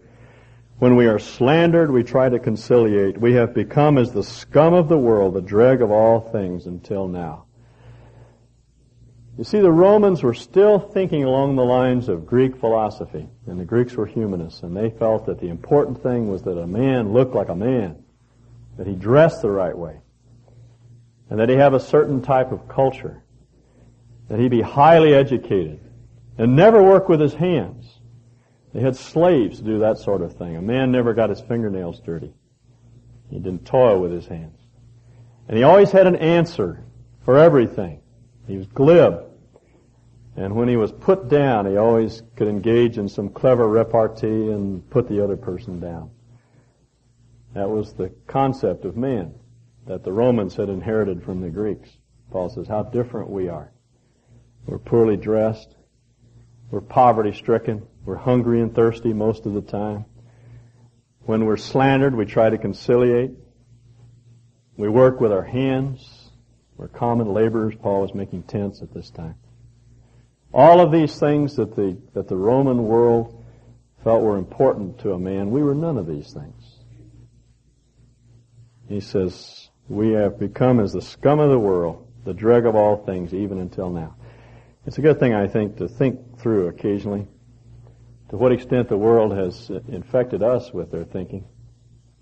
When 0.79 0.95
we 0.95 1.07
are 1.07 1.19
slandered, 1.19 1.91
we 1.91 2.03
try 2.03 2.27
to 2.27 2.39
conciliate. 2.39 3.19
We 3.19 3.33
have 3.33 3.53
become 3.53 3.97
as 3.97 4.11
the 4.11 4.23
scum 4.23 4.73
of 4.73 4.89
the 4.89 4.97
world, 4.97 5.35
the 5.35 5.41
dreg 5.41 5.81
of 5.81 5.91
all 5.91 6.19
things 6.19 6.65
until 6.65 7.07
now. 7.07 7.45
You 9.39 9.45
see, 9.45 9.61
the 9.61 9.71
Romans 9.71 10.21
were 10.21 10.33
still 10.33 10.79
thinking 10.79 11.23
along 11.23 11.55
the 11.55 11.63
lines 11.63 12.09
of 12.09 12.25
Greek 12.25 12.57
philosophy, 12.57 13.29
and 13.47 13.57
the 13.57 13.63
Greeks 13.63 13.95
were 13.95 14.05
humanists, 14.05 14.63
and 14.63 14.75
they 14.75 14.89
felt 14.89 15.27
that 15.27 15.39
the 15.39 15.47
important 15.47 16.03
thing 16.03 16.29
was 16.29 16.41
that 16.41 16.57
a 16.57 16.67
man 16.67 17.13
looked 17.13 17.33
like 17.33 17.47
a 17.47 17.55
man, 17.55 18.03
that 18.75 18.85
he 18.85 18.95
dressed 18.95 19.41
the 19.41 19.49
right 19.49 19.77
way, 19.77 20.01
and 21.29 21.39
that 21.39 21.47
he 21.47 21.55
have 21.55 21.73
a 21.73 21.79
certain 21.79 22.21
type 22.21 22.51
of 22.51 22.67
culture, 22.67 23.23
that 24.27 24.41
he 24.41 24.49
be 24.49 24.59
highly 24.59 25.13
educated, 25.13 25.79
and 26.37 26.57
never 26.57 26.83
work 26.83 27.07
with 27.07 27.21
his 27.21 27.33
hands. 27.33 28.01
They 28.73 28.81
had 28.81 28.97
slaves 28.97 29.59
to 29.59 29.63
do 29.63 29.79
that 29.79 29.99
sort 29.99 30.21
of 30.21 30.35
thing. 30.35 30.57
A 30.57 30.61
man 30.61 30.91
never 30.91 31.13
got 31.13 31.29
his 31.29 31.39
fingernails 31.39 32.01
dirty. 32.01 32.33
He 33.29 33.39
didn't 33.39 33.65
toil 33.65 34.01
with 34.01 34.11
his 34.11 34.27
hands. 34.27 34.59
And 35.47 35.55
he 35.57 35.63
always 35.63 35.91
had 35.93 36.07
an 36.07 36.17
answer 36.17 36.83
for 37.23 37.37
everything. 37.37 38.01
He 38.45 38.57
was 38.57 38.67
glib. 38.67 39.27
And 40.39 40.55
when 40.55 40.69
he 40.69 40.77
was 40.77 40.93
put 40.93 41.27
down, 41.27 41.65
he 41.65 41.75
always 41.75 42.23
could 42.37 42.47
engage 42.47 42.97
in 42.97 43.09
some 43.09 43.27
clever 43.27 43.67
repartee 43.67 44.49
and 44.49 44.89
put 44.89 45.09
the 45.09 45.21
other 45.21 45.35
person 45.35 45.81
down. 45.81 46.11
That 47.55 47.69
was 47.69 47.91
the 47.91 48.13
concept 48.25 48.85
of 48.85 48.95
man 48.95 49.33
that 49.85 50.05
the 50.05 50.13
Romans 50.13 50.55
had 50.55 50.69
inherited 50.69 51.23
from 51.23 51.41
the 51.41 51.49
Greeks. 51.49 51.89
Paul 52.31 52.47
says, 52.47 52.69
how 52.69 52.83
different 52.83 53.29
we 53.29 53.49
are. 53.49 53.69
We're 54.65 54.77
poorly 54.77 55.17
dressed. 55.17 55.75
We're 56.71 56.79
poverty 56.79 57.33
stricken. 57.33 57.85
We're 58.05 58.15
hungry 58.15 58.61
and 58.61 58.73
thirsty 58.73 59.11
most 59.11 59.45
of 59.45 59.53
the 59.53 59.61
time. 59.61 60.05
When 61.25 61.47
we're 61.47 61.57
slandered, 61.57 62.15
we 62.15 62.23
try 62.25 62.49
to 62.49 62.57
conciliate. 62.57 63.31
We 64.77 64.87
work 64.87 65.19
with 65.19 65.33
our 65.33 65.43
hands. 65.43 66.31
We're 66.77 66.87
common 66.87 67.33
laborers. 67.33 67.75
Paul 67.75 68.03
was 68.03 68.13
making 68.13 68.43
tents 68.43 68.81
at 68.81 68.93
this 68.93 69.09
time. 69.09 69.35
All 70.53 70.79
of 70.79 70.91
these 70.91 71.19
things 71.19 71.55
that 71.57 71.75
the, 71.75 71.97
that 72.13 72.27
the 72.27 72.35
Roman 72.35 72.83
world 72.83 73.43
felt 74.03 74.23
were 74.23 74.37
important 74.37 74.99
to 74.99 75.13
a 75.13 75.19
man, 75.19 75.51
we 75.51 75.61
were 75.61 75.75
none 75.75 75.97
of 75.97 76.07
these 76.07 76.33
things. 76.33 76.77
He 78.87 78.99
says, 78.99 79.69
we 79.87 80.11
have 80.11 80.39
become 80.39 80.79
as 80.79 80.93
the 80.93 81.01
scum 81.01 81.39
of 81.39 81.49
the 81.49 81.59
world, 81.59 82.07
the 82.25 82.33
dreg 82.33 82.65
of 82.65 82.75
all 82.75 82.97
things, 83.05 83.33
even 83.33 83.59
until 83.59 83.89
now. 83.89 84.15
It's 84.85 84.97
a 84.97 85.01
good 85.01 85.19
thing, 85.19 85.33
I 85.33 85.47
think, 85.47 85.77
to 85.77 85.87
think 85.87 86.39
through 86.39 86.67
occasionally 86.67 87.27
to 88.29 88.37
what 88.37 88.51
extent 88.51 88.87
the 88.89 88.97
world 88.97 89.35
has 89.35 89.69
infected 89.87 90.41
us 90.43 90.71
with 90.71 90.91
their 90.91 91.03
thinking. 91.03 91.45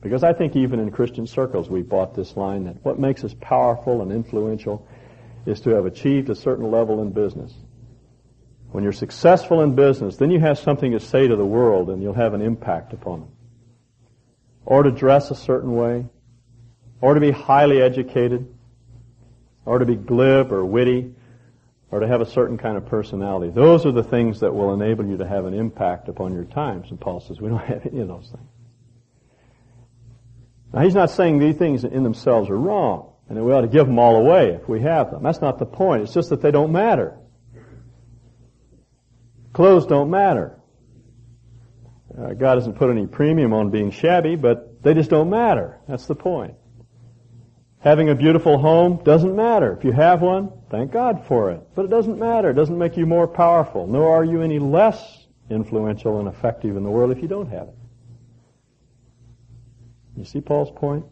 Because 0.02 0.24
I 0.24 0.34
think 0.34 0.56
even 0.56 0.80
in 0.80 0.92
Christian 0.92 1.28
circles 1.28 1.70
we 1.70 1.82
bought 1.82 2.16
this 2.16 2.38
line 2.38 2.64
that 2.66 2.84
what 2.84 3.00
makes 3.00 3.24
us 3.24 3.36
powerful 3.42 4.02
and 4.02 4.12
influential 4.12 4.88
is 5.46 5.60
to 5.62 5.72
have 5.72 5.86
achieved 5.86 6.30
a 6.30 6.36
certain 6.36 6.70
level 6.72 7.02
in 7.02 7.12
business. 7.12 7.54
When 8.72 8.84
you're 8.84 8.94
successful 8.94 9.62
in 9.62 9.76
business, 9.76 10.18
then 10.18 10.30
you 10.30 10.40
have 10.40 10.60
something 10.60 10.92
to 10.92 11.00
say 11.00 11.28
to 11.28 11.36
the 11.36 11.46
world 11.46 11.90
and 11.90 12.02
you'll 12.02 12.14
have 12.14 12.34
an 12.34 12.42
impact 12.42 12.94
upon 12.94 13.22
them. 13.22 13.30
Or 14.66 14.84
to 14.84 14.92
dress 14.92 15.32
a 15.32 15.36
certain 15.36 15.74
way, 15.74 16.06
or 17.00 17.14
to 17.14 17.20
be 17.20 17.32
highly 17.32 17.82
educated, 17.82 18.54
or 19.66 19.80
to 19.80 19.86
be 19.86 19.96
glib 19.96 20.52
or 20.52 20.66
witty, 20.66 21.14
or 21.92 22.02
to 22.02 22.08
have 22.08 22.20
a 22.20 22.26
certain 22.26 22.58
kind 22.58 22.76
of 22.76 22.86
personality. 22.86 23.52
Those 23.52 23.86
are 23.86 23.94
the 23.94 24.04
things 24.04 24.42
that 24.42 24.54
will 24.54 24.74
enable 24.74 25.06
you 25.06 25.18
to 25.18 25.28
have 25.28 25.46
an 25.46 25.54
impact 25.54 26.10
upon 26.10 26.34
your 26.34 26.44
times. 26.44 26.90
And 26.90 27.00
Paul 27.00 27.22
says 27.22 27.40
we 27.40 27.50
don't 27.50 27.60
have 27.60 27.86
any 27.86 28.02
of 28.02 28.10
those 28.10 28.30
things. 28.30 28.50
Now 30.74 30.82
he's 30.82 30.96
not 30.96 31.10
saying 31.10 31.40
these 31.40 31.56
things 31.56 31.86
in 31.86 32.04
themselves 32.04 32.50
are 32.50 32.58
wrong, 32.58 33.14
and 33.30 33.38
that 33.38 33.44
we 33.44 33.54
ought 33.54 33.62
to 33.62 33.68
give 33.68 33.88
them 33.88 34.00
all 34.00 34.18
away 34.18 34.50
if 34.50 34.68
we 34.68 34.82
have 34.82 35.12
them. 35.12 35.24
That's 35.24 35.40
not 35.42 35.60
the 35.60 35.66
point. 35.66 36.04
It's 36.04 36.14
just 36.14 36.30
that 36.30 36.42
they 36.42 36.52
don't 36.52 36.74
matter. 36.74 37.18
Clothes 39.54 39.86
don't 39.86 40.10
matter. 40.10 40.60
Uh, 42.18 42.34
God 42.34 42.56
doesn't 42.56 42.74
put 42.74 42.90
any 42.90 43.06
premium 43.06 43.54
on 43.54 43.70
being 43.70 43.92
shabby, 43.92 44.36
but 44.36 44.82
they 44.84 44.94
just 44.94 45.10
don't 45.10 45.30
matter. 45.30 45.80
That's 45.88 46.06
the 46.06 46.16
point. 46.16 46.56
Having 47.80 48.10
a 48.10 48.16
beautiful 48.16 48.58
home 48.58 49.04
doesn't 49.04 49.36
matter. 49.36 49.78
If 49.78 49.84
you 49.84 49.92
have 49.92 50.22
one, 50.22 50.52
thank 50.70 50.92
God 50.92 51.26
for 51.28 51.52
it. 51.52 51.62
But 51.76 51.86
it 51.86 51.90
doesn't 51.90 52.18
matter. 52.18 52.50
It 52.50 52.56
doesn't 52.56 52.78
make 52.78 52.98
you 52.98 53.06
more 53.06 53.28
powerful, 53.28 53.88
nor 53.88 54.16
are 54.16 54.24
you 54.24 54.42
any 54.42 54.60
less 54.60 55.28
influential 55.50 56.20
and 56.20 56.28
effective 56.28 56.76
in 56.76 56.84
the 56.84 56.90
world 56.90 57.12
if 57.12 57.22
you 57.22 57.28
don't 57.28 57.50
have 57.50 57.68
it. 57.68 57.76
You 60.16 60.26
see 60.26 60.42
Paul's 60.42 60.72
point? 60.72 61.06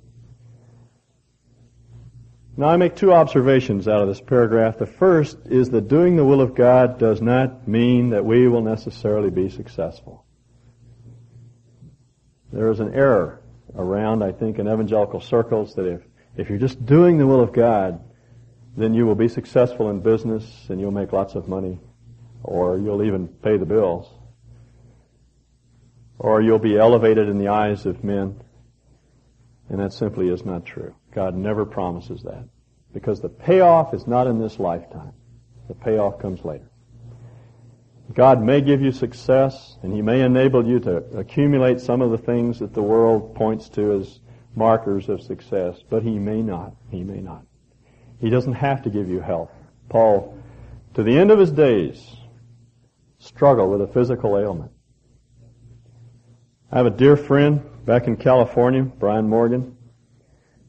Now 2.58 2.68
I 2.68 2.78
make 2.78 2.96
two 2.96 3.12
observations 3.12 3.88
out 3.88 4.02
of 4.02 4.08
this 4.08 4.22
paragraph. 4.22 4.78
The 4.78 4.86
first 4.86 5.38
is 5.46 5.72
that 5.72 5.89
doing 5.89 6.15
the 6.15 6.24
will 6.24 6.39
of 6.39 6.56
God 6.56 6.98
does 6.98 7.22
not 7.22 7.68
mean 7.68 8.12
that 8.12 8.24
we 8.24 8.48
will 8.48 8.62
necessarily 8.62 9.30
be 9.30 9.50
successful. 9.50 10.26
There 12.54 12.72
is 12.72 12.80
an 12.80 12.94
error 12.94 13.41
around, 13.76 14.24
I 14.24 14.32
think, 14.32 14.58
in 14.58 14.68
evangelical 14.68 15.20
circles 15.20 15.76
that 15.76 15.86
if, 15.86 16.02
if 16.38 16.50
you're 16.50 16.58
just 16.58 16.86
doing 16.86 17.18
the 17.18 17.28
will 17.28 17.41
of 17.41 17.52
God, 17.52 18.00
then 18.78 18.94
you 18.94 19.06
will 19.06 19.15
be 19.15 19.28
successful 19.28 19.89
in 19.89 20.00
business 20.00 20.46
and 20.70 20.80
you'll 20.80 20.91
make 20.91 21.12
lots 21.12 21.36
of 21.36 21.50
money, 21.50 21.80
or 22.41 22.78
you'll 22.78 23.04
even 23.04 23.28
pay 23.28 23.58
the 23.58 23.65
bills, 23.65 24.08
or 26.18 26.41
you'll 26.41 26.60
be 26.60 26.78
elevated 26.78 27.28
in 27.28 27.38
the 27.38 27.50
eyes 27.50 27.86
of 27.86 28.02
men. 28.02 28.41
And 29.68 29.82
that 29.82 29.91
simply 29.91 30.30
is 30.30 30.46
not 30.46 30.65
true. 30.65 30.96
God 31.15 31.34
never 31.34 31.65
promises 31.65 32.21
that. 32.23 32.43
Because 32.93 33.21
the 33.21 33.30
payoff 33.30 33.93
is 33.93 34.06
not 34.06 34.28
in 34.28 34.38
this 34.38 34.60
lifetime. 34.60 35.13
The 35.69 35.73
payoff 35.73 36.19
comes 36.19 36.43
later. 36.43 36.69
God 38.13 38.43
may 38.43 38.62
give 38.62 38.82
you 38.82 38.91
success, 38.91 39.78
and 39.82 39.93
He 39.93 40.01
may 40.01 40.21
enable 40.21 40.67
you 40.67 40.80
to 40.82 40.97
accumulate 41.17 41.80
some 41.80 42.01
of 42.01 42.12
the 42.12 42.17
things 42.17 42.60
that 42.60 42.73
the 42.73 42.84
world 42.84 43.34
points 43.34 43.69
to 43.69 43.93
as 43.93 44.19
markers 44.56 45.10
of 45.10 45.21
success, 45.21 45.82
but 45.89 46.04
He 46.04 46.19
may 46.19 46.41
not. 46.41 46.75
He 46.91 47.04
may 47.04 47.21
not. 47.21 47.45
He 48.19 48.30
doesn't 48.30 48.54
have 48.54 48.84
to 48.84 48.89
give 48.89 49.10
you 49.10 49.21
health. 49.21 49.51
Paul, 49.89 50.38
to 50.93 51.04
the 51.04 51.17
end 51.17 51.32
of 51.32 51.39
his 51.39 51.51
days, 51.51 52.15
struggled 53.19 53.71
with 53.71 53.82
a 53.82 53.91
physical 53.91 54.38
ailment. 54.38 54.71
I 56.71 56.78
have 56.78 56.86
a 56.86 56.91
dear 56.91 57.17
friend 57.17 57.62
back 57.86 58.08
in 58.08 58.17
California, 58.17 58.84
Brian 58.84 59.28
Morgan, 59.28 59.75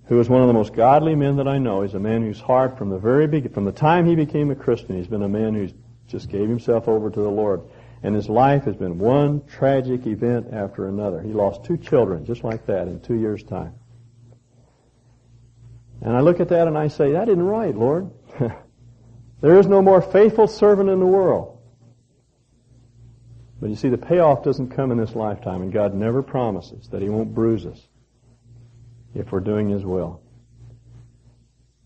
who 0.06 0.20
is 0.20 0.28
one 0.28 0.40
of 0.40 0.46
the 0.46 0.54
most 0.54 0.72
godly 0.72 1.14
men 1.14 1.36
that 1.36 1.48
I 1.48 1.58
know. 1.58 1.82
He's 1.82 1.94
a 1.94 2.00
man 2.00 2.22
whose 2.22 2.40
heart 2.40 2.78
from 2.78 2.90
the 2.90 2.98
very 2.98 3.26
beginning, 3.26 3.54
from 3.54 3.64
the 3.64 3.72
time 3.72 4.06
he 4.06 4.14
became 4.14 4.50
a 4.50 4.54
Christian, 4.54 4.96
he's 4.96 5.08
been 5.08 5.22
a 5.22 5.28
man 5.28 5.54
who's 5.54 5.72
just 6.06 6.30
gave 6.30 6.48
himself 6.48 6.86
over 6.86 7.10
to 7.10 7.20
the 7.20 7.28
Lord. 7.28 7.62
And 8.02 8.14
his 8.14 8.28
life 8.28 8.64
has 8.64 8.76
been 8.76 8.98
one 8.98 9.44
tragic 9.46 10.06
event 10.06 10.48
after 10.52 10.86
another. 10.86 11.20
He 11.20 11.32
lost 11.32 11.64
two 11.64 11.76
children 11.76 12.24
just 12.24 12.44
like 12.44 12.66
that 12.66 12.86
in 12.86 13.00
two 13.00 13.16
years' 13.16 13.42
time. 13.42 13.74
And 16.02 16.16
I 16.16 16.20
look 16.20 16.38
at 16.38 16.50
that 16.50 16.68
and 16.68 16.78
I 16.78 16.86
say, 16.88 17.12
that 17.12 17.28
isn't 17.28 17.42
right, 17.42 17.74
Lord. 17.74 18.10
there 19.40 19.58
is 19.58 19.66
no 19.66 19.82
more 19.82 20.00
faithful 20.00 20.46
servant 20.46 20.88
in 20.88 21.00
the 21.00 21.06
world. 21.06 21.58
But 23.60 23.70
you 23.70 23.76
see, 23.76 23.88
the 23.88 23.98
payoff 23.98 24.44
doesn't 24.44 24.68
come 24.68 24.92
in 24.92 24.98
this 24.98 25.14
lifetime, 25.14 25.62
and 25.62 25.72
God 25.72 25.94
never 25.94 26.22
promises 26.22 26.88
that 26.90 27.00
He 27.00 27.08
won't 27.08 27.34
bruise 27.34 27.64
us 27.64 27.88
if 29.18 29.32
we're 29.32 29.40
doing 29.40 29.68
His 29.68 29.84
will. 29.84 30.20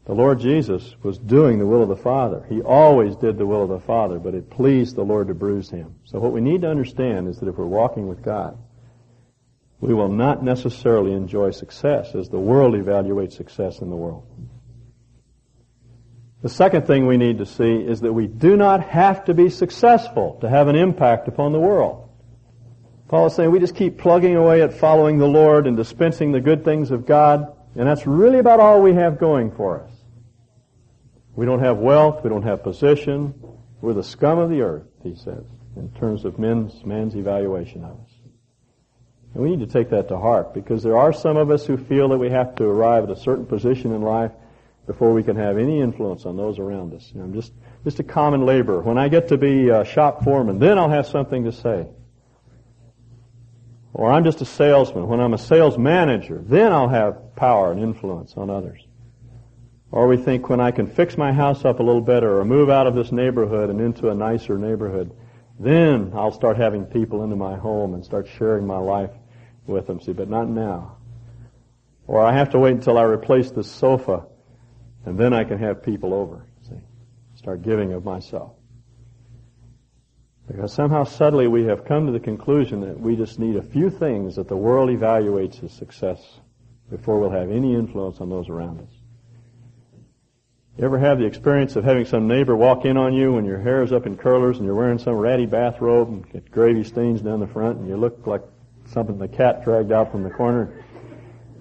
The 0.07 0.15
Lord 0.15 0.41
Jesus 0.41 0.97
was 1.03 1.19
doing 1.19 1.59
the 1.59 1.67
will 1.67 1.83
of 1.83 1.89
the 1.89 1.97
Father. 1.97 2.45
He 2.49 2.63
always 2.63 3.15
did 3.17 3.39
the 3.39 3.47
will 3.47 3.63
of 3.63 3.69
the 3.69 3.79
Father, 3.79 4.19
but 4.19 4.35
it 4.35 4.51
pleased 4.51 4.97
the 4.97 5.05
Lord 5.05 5.29
to 5.29 5.35
bruise 5.35 5.71
Him. 5.71 5.95
So 6.05 6.19
what 6.19 6.33
we 6.33 6.41
need 6.41 6.63
to 6.63 6.69
understand 6.69 7.29
is 7.29 7.39
that 7.39 7.49
if 7.49 7.57
we're 7.57 7.67
walking 7.67 8.09
with 8.09 8.23
God, 8.23 8.59
we 9.81 9.95
will 9.95 10.09
not 10.09 10.43
necessarily 10.43 11.13
enjoy 11.13 11.53
success 11.53 12.15
as 12.15 12.29
the 12.29 12.39
world 12.39 12.75
evaluates 12.75 13.33
success 13.33 13.81
in 13.81 13.89
the 13.89 13.97
world. 13.97 14.27
The 16.43 16.49
second 16.49 16.87
thing 16.87 17.07
we 17.07 17.17
need 17.17 17.39
to 17.39 17.47
see 17.47 17.77
is 17.77 18.01
that 18.01 18.13
we 18.13 18.27
do 18.27 18.57
not 18.57 18.83
have 18.89 19.27
to 19.27 19.35
be 19.35 19.51
successful 19.51 20.39
to 20.41 20.49
have 20.49 20.69
an 20.69 20.77
impact 20.77 21.29
upon 21.29 21.53
the 21.53 21.61
world. 21.61 22.10
Paul 23.11 23.27
is 23.27 23.35
saying 23.35 23.51
we 23.51 23.59
just 23.59 23.75
keep 23.75 23.99
plugging 23.99 24.37
away 24.37 24.63
at 24.63 24.73
following 24.73 25.19
the 25.19 25.27
Lord 25.27 25.67
and 25.67 25.77
dispensing 25.77 26.31
the 26.31 26.41
good 26.41 26.65
things 26.65 26.93
of 26.93 27.07
God, 27.07 27.53
and 27.75 27.89
that's 27.89 28.07
really 28.07 28.39
about 28.39 28.61
all 28.61 28.81
we 28.81 28.95
have 28.95 29.19
going 29.19 29.51
for 29.51 29.83
us. 29.83 29.91
We 31.35 31.45
don't 31.45 31.59
have 31.59 31.79
wealth, 31.79 32.23
we 32.23 32.31
don't 32.31 32.45
have 32.45 32.63
position, 32.63 33.35
we're 33.81 33.95
the 33.95 34.05
scum 34.05 34.39
of 34.39 34.49
the 34.49 34.63
earth, 34.63 34.87
he 35.03 35.17
says, 35.17 35.43
in 35.75 35.91
terms 35.99 36.25
of 36.25 36.39
men's, 36.39 36.85
man's 36.85 37.17
evaluation 37.17 37.83
of 37.83 37.99
us. 37.99 38.13
And 39.35 39.43
we 39.43 39.57
need 39.57 39.69
to 39.69 39.73
take 39.73 39.91
that 39.91 40.07
to 40.11 40.17
heart 40.17 40.55
because 40.55 40.85
there 40.85 40.97
are 40.97 41.13
some 41.13 41.37
of 41.37 41.51
us 41.51 41.67
who 41.67 41.79
feel 41.79 42.11
that 42.11 42.19
we 42.19 42.31
have 42.31 42.55
to 42.57 42.65
arrive 42.65 43.03
at 43.03 43.11
a 43.11 43.17
certain 43.17 43.45
position 43.45 43.93
in 43.93 44.03
life 44.03 44.31
before 44.87 45.13
we 45.13 45.25
can 45.25 45.35
have 45.35 45.59
any 45.59 45.81
influence 45.81 46.27
on 46.27 46.37
those 46.37 46.61
around 46.61 46.95
us. 46.95 47.11
You 47.13 47.19
know, 47.19 47.25
I'm 47.25 47.35
just, 47.35 47.53
just 47.83 47.99
a 47.99 48.05
common 48.05 48.47
laborer. 48.47 48.83
When 48.83 48.99
I 48.99 49.09
get 49.09 49.27
to 49.29 49.37
be 49.37 49.71
a 49.71 49.85
shop 49.85 50.23
foreman, 50.23 50.61
then 50.61 50.79
I'll 50.79 50.91
have 50.91 51.09
something 51.09 51.43
to 51.43 51.51
say. 51.51 51.89
Or 53.93 54.13
I'm 54.13 54.25
just 54.25 54.41
a 54.41 54.45
salesman. 54.45 55.09
When 55.09 55.21
I'm 55.21 55.35
a 55.35 55.39
sales 55.39 55.77
manager, 55.77 56.43
then 56.45 56.73
I'll 56.73 56.89
have 56.89 57.35
power 57.35 57.73
and 57.73 57.81
influence 57.81 58.35
on 58.37 58.51
others. 58.51 58.87
Or 59.91 60.07
we 60.07 60.17
think 60.17 60.49
when 60.49 60.61
I 60.61 60.71
can 60.71 60.87
fix 60.87 61.19
my 61.19 61.33
house 61.33 61.65
up 61.65 61.81
a 61.81 61.83
little 61.83 62.01
better 62.01 62.39
or 62.39 62.45
move 62.45 62.71
out 62.71 62.87
of 62.87 62.95
this 62.95 63.11
neighborhood 63.11 63.71
and 63.71 63.81
into 63.81 64.11
a 64.11 64.15
nicer 64.15 64.57
neighborhood, 64.57 65.13
then 65.59 66.13
I'll 66.15 66.31
start 66.31 66.57
having 66.57 66.85
people 66.85 67.25
into 67.25 67.37
my 67.37 67.57
home 67.57 67.95
and 67.95 68.05
start 68.05 68.29
sharing 68.39 68.67
my 68.67 68.79
life 68.79 69.11
with 69.67 69.87
them. 69.87 70.01
See, 70.01 70.13
but 70.13 70.29
not 70.29 70.49
now. 70.49 70.97
Or 72.07 72.25
I 72.25 72.33
have 72.33 72.51
to 72.51 72.59
wait 72.59 72.73
until 72.75 72.99
I 72.99 73.03
replace 73.03 73.51
the 73.51 73.65
sofa 73.65 74.27
and 75.05 75.19
then 75.19 75.33
I 75.33 75.45
can 75.45 75.59
have 75.59 75.83
people 75.83 76.15
over. 76.15 76.45
See, 76.69 76.81
start 77.35 77.63
giving 77.63 77.93
of 77.93 78.05
myself. 78.05 78.53
Because 80.51 80.73
somehow 80.73 81.05
subtly 81.05 81.47
we 81.47 81.65
have 81.65 81.85
come 81.85 82.07
to 82.07 82.13
the 82.13 82.19
conclusion 82.19 82.81
that 82.81 82.99
we 82.99 83.15
just 83.15 83.39
need 83.39 83.55
a 83.55 83.63
few 83.63 83.89
things 83.89 84.35
that 84.35 84.49
the 84.49 84.57
world 84.57 84.91
evaluates 84.91 85.63
as 85.63 85.73
success 85.73 86.41
before 86.91 87.21
we'll 87.21 87.31
have 87.31 87.53
any 87.53 87.75
influence 87.75 88.21
on 88.21 88.29
those 88.29 88.49
around 88.49 88.81
us. 88.81 88.91
You 90.77 90.85
ever 90.87 90.99
have 90.99 91.21
the 91.21 91.25
experience 91.25 91.77
of 91.77 91.85
having 91.85 92.05
some 92.05 92.27
neighbor 92.27 92.57
walk 92.57 92.85
in 92.85 92.97
on 92.97 93.15
you 93.15 93.35
when 93.35 93.45
your 93.45 93.61
hair 93.61 93.85
is 93.85 93.93
up 93.93 94.07
in 94.07 94.17
curlers 94.17 94.57
and 94.57 94.67
you're 94.67 94.75
wearing 94.75 94.99
some 94.99 95.15
ratty 95.15 95.47
bathrobe 95.47 96.09
and 96.09 96.33
get 96.33 96.51
gravy 96.51 96.83
stains 96.83 97.21
down 97.21 97.39
the 97.39 97.47
front 97.47 97.79
and 97.79 97.89
you 97.89 97.97
look 97.97 98.27
like 98.27 98.43
something 98.87 99.19
the 99.19 99.29
cat 99.29 99.63
dragged 99.63 99.93
out 99.93 100.11
from 100.11 100.25
the 100.25 100.31
corner? 100.31 100.83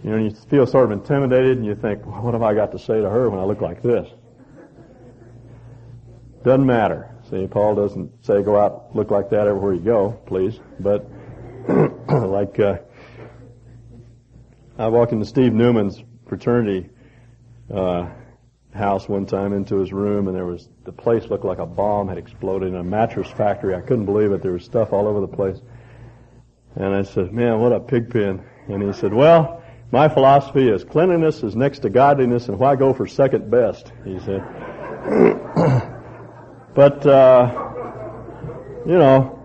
You 0.04 0.10
know, 0.10 0.18
you 0.18 0.32
feel 0.32 0.66
sort 0.66 0.86
of 0.86 0.92
intimidated 0.92 1.58
and 1.58 1.66
you 1.66 1.76
think, 1.76 2.04
well, 2.08 2.24
what 2.24 2.34
have 2.34 2.42
I 2.42 2.56
got 2.56 2.72
to 2.72 2.80
say 2.80 3.02
to 3.02 3.10
her 3.10 3.30
when 3.30 3.40
I 3.40 3.44
look 3.44 3.62
like 3.62 3.84
this? 3.84 4.10
Doesn't 6.44 6.66
matter. 6.66 7.14
See, 7.30 7.46
Paul 7.46 7.76
doesn't 7.76 8.26
say 8.26 8.42
go 8.42 8.58
out, 8.58 8.96
look 8.96 9.12
like 9.12 9.30
that 9.30 9.48
everywhere 9.48 9.74
you 9.74 9.82
go, 9.82 10.20
please. 10.26 10.60
But, 10.80 11.08
like, 12.10 12.60
uh, 12.60 12.78
I 14.80 14.88
walked 14.88 15.12
into 15.12 15.26
Steve 15.26 15.54
Newman's 15.54 16.02
fraternity, 16.28 16.90
uh, 17.72 18.10
house 18.74 19.08
one 19.08 19.26
time 19.26 19.54
into 19.54 19.78
his 19.78 19.92
room 19.92 20.28
and 20.28 20.36
there 20.36 20.46
was, 20.46 20.70
the 20.86 20.92
place 20.92 21.26
looked 21.26 21.46
like 21.46 21.60
a 21.60 21.66
bomb 21.66 22.08
had 22.08 22.18
exploded 22.18 22.70
in 22.70 22.76
a 22.76 22.84
mattress 22.84 23.30
factory. 23.30 23.76
I 23.76 23.82
couldn't 23.82 24.06
believe 24.06 24.32
it. 24.32 24.42
There 24.42 24.54
was 24.54 24.64
stuff 24.64 24.92
all 24.92 25.08
over 25.08 25.22
the 25.22 25.28
place. 25.28 25.60
And 26.76 26.96
I 26.96 27.04
said, 27.04 27.32
man, 27.32 27.60
what 27.60 27.74
a 27.74 27.80
pig 27.80 28.10
pen. 28.10 28.44
And 28.68 28.82
he 28.82 28.94
said, 28.94 29.14
well, 29.14 29.64
my 29.92 30.08
philosophy 30.08 30.68
is 30.70 30.84
cleanliness 30.84 31.44
is 31.44 31.56
next 31.56 31.80
to 31.80 31.90
godliness, 31.90 32.48
and 32.48 32.60
why 32.60 32.76
go 32.76 32.94
for 32.94 33.08
second 33.08 33.50
best? 33.50 33.92
He 34.06 34.20
said. 34.20 34.46
but 36.80 37.06
uh, 37.06 37.52
you 38.86 38.98
know, 38.98 39.38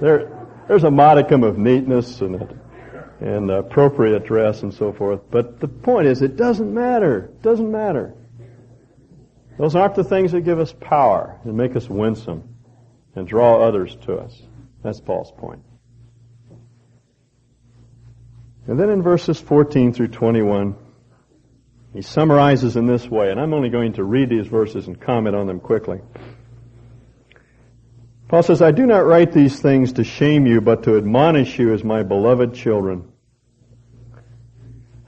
there 0.00 0.48
there's 0.66 0.84
a 0.84 0.90
modicum 0.90 1.42
of 1.42 1.58
neatness 1.58 2.22
and 2.22 2.58
and 3.20 3.50
appropriate 3.50 4.24
dress 4.24 4.62
and 4.62 4.72
so 4.72 4.90
forth. 4.90 5.20
But 5.30 5.60
the 5.60 5.68
point 5.68 6.06
is, 6.06 6.22
it 6.22 6.38
doesn't 6.38 6.72
matter. 6.72 7.26
It 7.26 7.42
doesn't 7.42 7.70
matter. 7.70 8.14
Those 9.58 9.76
aren't 9.76 9.94
the 9.94 10.04
things 10.04 10.32
that 10.32 10.40
give 10.40 10.58
us 10.58 10.72
power 10.80 11.38
and 11.44 11.54
make 11.54 11.76
us 11.76 11.86
winsome 11.86 12.48
and 13.14 13.28
draw 13.28 13.62
others 13.62 13.94
to 14.06 14.14
us. 14.14 14.40
That's 14.82 15.02
Paul's 15.02 15.32
point. 15.32 15.62
And 18.66 18.80
then 18.80 18.88
in 18.88 19.02
verses 19.02 19.38
14 19.38 19.92
through 19.92 20.08
21, 20.08 20.76
he 21.92 22.00
summarizes 22.00 22.76
in 22.76 22.86
this 22.86 23.06
way, 23.06 23.30
and 23.30 23.38
I'm 23.38 23.52
only 23.52 23.68
going 23.68 23.92
to 23.94 24.04
read 24.04 24.30
these 24.30 24.46
verses 24.46 24.86
and 24.86 24.98
comment 24.98 25.36
on 25.36 25.46
them 25.46 25.60
quickly. 25.60 26.00
Paul 28.30 28.44
says, 28.44 28.62
I 28.62 28.70
do 28.70 28.86
not 28.86 29.04
write 29.06 29.32
these 29.32 29.58
things 29.58 29.94
to 29.94 30.04
shame 30.04 30.46
you, 30.46 30.60
but 30.60 30.84
to 30.84 30.96
admonish 30.96 31.58
you 31.58 31.74
as 31.74 31.82
my 31.82 32.04
beloved 32.04 32.54
children. 32.54 33.10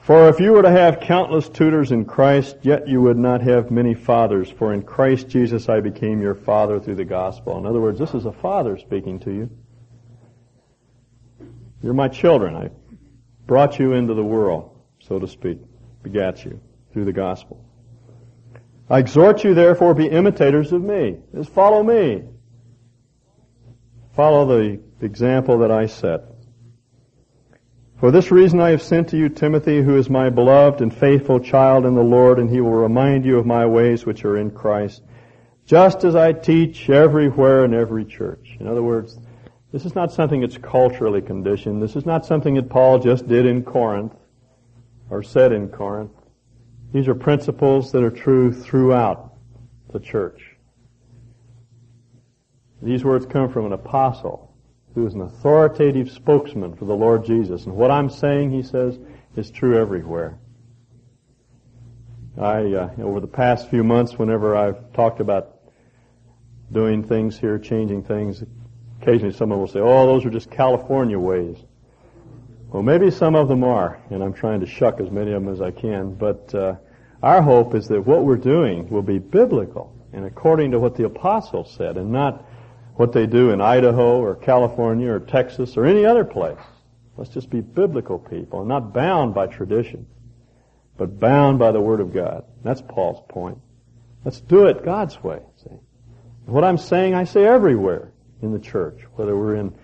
For 0.01 0.29
if 0.29 0.41
you 0.41 0.51
were 0.51 0.63
to 0.63 0.71
have 0.73 0.99
countless 0.99 1.49
tutors 1.49 1.93
in 1.93 2.05
Christ, 2.05 2.57
yet 2.63 2.89
you 2.89 3.01
would 3.03 3.17
not 3.17 3.41
have 3.43 3.71
many 3.71 3.95
fathers, 3.95 4.51
for 4.51 4.75
in 4.75 4.83
Christ 4.83 5.29
Jesus 5.29 5.69
I 5.69 5.79
became 5.79 6.21
your 6.21 6.35
father 6.35 6.81
through 6.81 6.97
the 6.97 7.05
gospel. 7.05 7.57
In 7.59 7.65
other 7.65 7.81
words, 7.81 8.01
this 8.01 8.13
is 8.13 8.27
a 8.27 8.33
father 8.33 8.77
speaking 8.77 9.21
to 9.21 9.31
you. 9.31 9.51
You're 11.81 11.95
my 11.95 12.09
children. 12.09 12.57
I 12.57 12.71
brought 13.47 13.79
you 13.79 13.93
into 13.93 14.15
the 14.15 14.25
world, 14.25 14.77
so 14.99 15.21
to 15.21 15.29
speak, 15.29 15.61
begat 16.03 16.45
you 16.45 16.61
through 16.93 17.05
the 17.05 17.13
gospel. 17.13 17.65
I 18.91 18.99
exhort 18.99 19.45
you 19.45 19.55
therefore 19.55 19.95
be 19.95 20.09
imitators 20.09 20.73
of 20.73 20.83
me. 20.83 21.19
Just 21.33 21.51
follow 21.51 21.85
me. 21.85 22.25
Follow 24.15 24.47
the 24.47 24.81
example 25.01 25.59
that 25.59 25.71
I 25.71 25.87
set. 25.87 26.25
For 27.99 28.11
this 28.11 28.31
reason 28.31 28.61
I 28.61 28.71
have 28.71 28.83
sent 28.83 29.09
to 29.09 29.17
you 29.17 29.29
Timothy, 29.29 29.81
who 29.81 29.97
is 29.97 30.11
my 30.11 30.29
beloved 30.29 30.81
and 30.81 30.93
faithful 30.93 31.41
child 31.41 31.87
in 31.87 31.95
the 31.95 32.03
Lord, 32.03 32.39
and 32.39 32.51
he 32.51 32.61
will 32.61 32.73
remind 32.73 33.25
you 33.25 33.39
of 33.39 33.47
my 33.47 33.65
ways 33.65 34.05
which 34.05 34.25
are 34.25 34.37
in 34.37 34.51
Christ, 34.51 35.03
just 35.65 36.05
as 36.05 36.17
I 36.17 36.33
teach 36.33 36.91
everywhere 36.91 37.65
in 37.65 37.73
every 37.73 38.05
church. 38.05 38.57
In 38.59 38.67
other 38.67 38.83
words, 38.83 39.19
this 39.73 39.87
is 39.87 39.95
not 39.95 40.13
something 40.13 40.41
that's 40.41 40.59
culturally 40.59 41.23
conditioned. 41.23 41.81
This 41.81 41.97
is 41.97 42.05
not 42.05 42.27
something 42.27 42.55
that 42.55 42.69
Paul 42.69 42.99
just 42.99 43.27
did 43.27 43.47
in 43.47 43.63
Corinth 43.63 44.15
or 45.09 45.23
said 45.23 45.53
in 45.53 45.69
Corinth. 45.69 46.13
These 46.93 47.09
are 47.09 47.15
principles 47.15 47.93
that 47.93 48.03
are 48.03 48.11
true 48.11 48.53
throughout 48.53 49.33
the 49.93 50.01
church. 50.01 50.52
These 52.83 53.05
words 53.05 53.27
come 53.27 53.51
from 53.51 53.67
an 53.67 53.73
apostle 53.73 54.55
who 54.95 55.07
is 55.07 55.15
an 55.15 55.23
authoritative 55.23 56.11
spokesman 56.11 56.75
for 56.77 56.85
the 56.85 56.95
Lord 56.95 57.25
Jesus. 57.25 57.65
And 57.65 57.75
what 57.75 57.91
I'm 57.91 58.11
saying, 58.11 58.51
he 58.51 58.63
says, 58.63 58.99
is 59.37 59.51
true 59.51 59.79
everywhere. 59.79 60.39
I, 62.39 62.73
uh, 62.73 62.91
over 62.99 63.21
the 63.21 63.27
past 63.27 63.71
few 63.71 63.85
months, 63.85 64.19
whenever 64.19 64.57
I've 64.57 64.93
talked 64.93 65.21
about 65.21 65.61
doing 66.71 67.05
things 67.05 67.39
here, 67.39 67.59
changing 67.59 68.05
things, 68.05 68.43
Occasionally 69.03 69.35
someone 69.35 69.59
will 69.59 69.67
say, 69.67 69.81
oh, 69.81 70.07
those 70.07 70.25
are 70.25 70.31
just 70.31 70.49
California 70.49 71.19
ways. 71.19 71.57
Well, 72.69 72.85
maybe 72.85 73.11
some 73.11 73.35
of 73.35 73.49
them 73.49 73.65
are, 73.65 74.01
and 74.11 74.23
I'm 74.23 74.33
trying 74.33 74.61
to 74.61 74.67
shuck 74.67 75.01
as 75.01 75.11
many 75.11 75.33
of 75.33 75.43
them 75.43 75.53
as 75.53 75.61
I 75.61 75.73
can, 75.73 76.15
but 76.15 76.55
uh, 76.55 76.77
our 77.21 77.43
hope 77.43 77.75
is 77.75 77.89
that 77.89 78.07
what 78.07 78.25
we're 78.25 78.37
doing 78.37 78.89
will 78.89 79.03
be 79.03 79.19
biblical 79.19 79.93
and 80.13 80.25
according 80.25 80.71
to 80.71 80.79
what 80.79 80.95
the 80.95 81.05
apostles 81.05 81.75
said 81.77 81.97
and 81.97 82.13
not 82.13 82.45
what 82.95 83.13
they 83.13 83.27
do 83.27 83.51
in 83.51 83.61
Idaho 83.61 84.21
or 84.21 84.35
California 84.35 85.11
or 85.11 85.21
Texas 85.21 85.77
or 85.77 85.87
any 85.87 86.05
other 86.05 86.25
place. 86.25 86.59
Let's 87.17 87.31
just 87.31 87.51
be 87.51 87.61
biblical 87.61 88.19
people 88.19 88.61
and 88.61 88.69
not 88.69 88.93
bound 88.93 89.35
by 89.35 89.47
tradition, 89.47 90.07
but 90.97 91.19
bound 91.19 91.59
by 91.59 91.73
the 91.73 91.81
Word 91.81 92.01
of 92.01 92.13
God. 92.13 92.45
That's 92.63 92.83
Paul's 92.83 93.23
point. 93.29 93.59
Let's 94.25 94.41
do 94.41 94.67
it 94.67 94.85
God's 94.85 95.23
way. 95.23 95.41
See? 95.63 95.71
What 96.47 96.65
I'm 96.65 96.79
saying, 96.79 97.15
I 97.15 97.25
say 97.25 97.45
everywhere 97.45 98.13
in 98.41 98.53
the 98.53 98.59
church, 98.59 99.01
whether 99.15 99.37
we're 99.37 99.57
in 99.57 99.75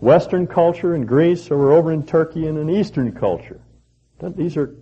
Western 0.00 0.46
culture 0.46 0.94
in 0.94 1.06
Greece 1.06 1.50
or 1.50 1.58
we're 1.58 1.72
over 1.72 1.92
in 1.92 2.04
Turkey 2.04 2.46
in 2.46 2.56
an 2.56 2.68
Eastern 2.68 3.12
culture. 3.12 3.60
These 4.20 4.56
are 4.56 4.74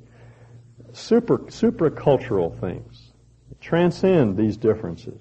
super, 0.92 1.38
supracultural 1.38 2.58
things. 2.60 3.12
Transcend 3.60 4.36
these 4.36 4.56
differences. 4.56 5.20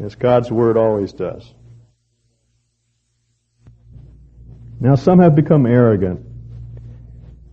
As 0.00 0.14
God's 0.14 0.50
Word 0.50 0.76
always 0.76 1.12
does. 1.12 1.52
Now 4.80 4.94
some 4.94 5.18
have 5.18 5.34
become 5.34 5.66
arrogant. 5.66 6.24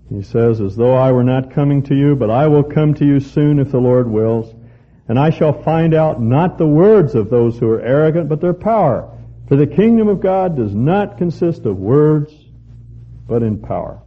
He 0.09 0.21
says, 0.21 0.61
as 0.61 0.75
though 0.75 0.93
I 0.93 1.11
were 1.11 1.23
not 1.23 1.51
coming 1.51 1.81
to 1.83 1.95
you, 1.95 2.15
but 2.15 2.29
I 2.29 2.47
will 2.47 2.63
come 2.63 2.93
to 2.95 3.05
you 3.05 3.19
soon 3.19 3.57
if 3.57 3.71
the 3.71 3.79
Lord 3.79 4.07
wills, 4.07 4.53
and 5.07 5.17
I 5.17 5.31
shall 5.31 5.63
find 5.63 5.95
out 5.95 6.21
not 6.21 6.57
the 6.57 6.67
words 6.67 7.15
of 7.15 7.31
those 7.31 7.57
who 7.57 7.69
are 7.69 7.81
arrogant, 7.81 8.29
but 8.29 8.41
their 8.41 8.53
power. 8.53 9.11
For 9.47 9.55
the 9.55 9.67
kingdom 9.67 10.07
of 10.07 10.21
God 10.21 10.55
does 10.55 10.75
not 10.75 11.17
consist 11.17 11.65
of 11.65 11.77
words, 11.77 12.31
but 13.27 13.41
in 13.41 13.59
power. 13.59 14.01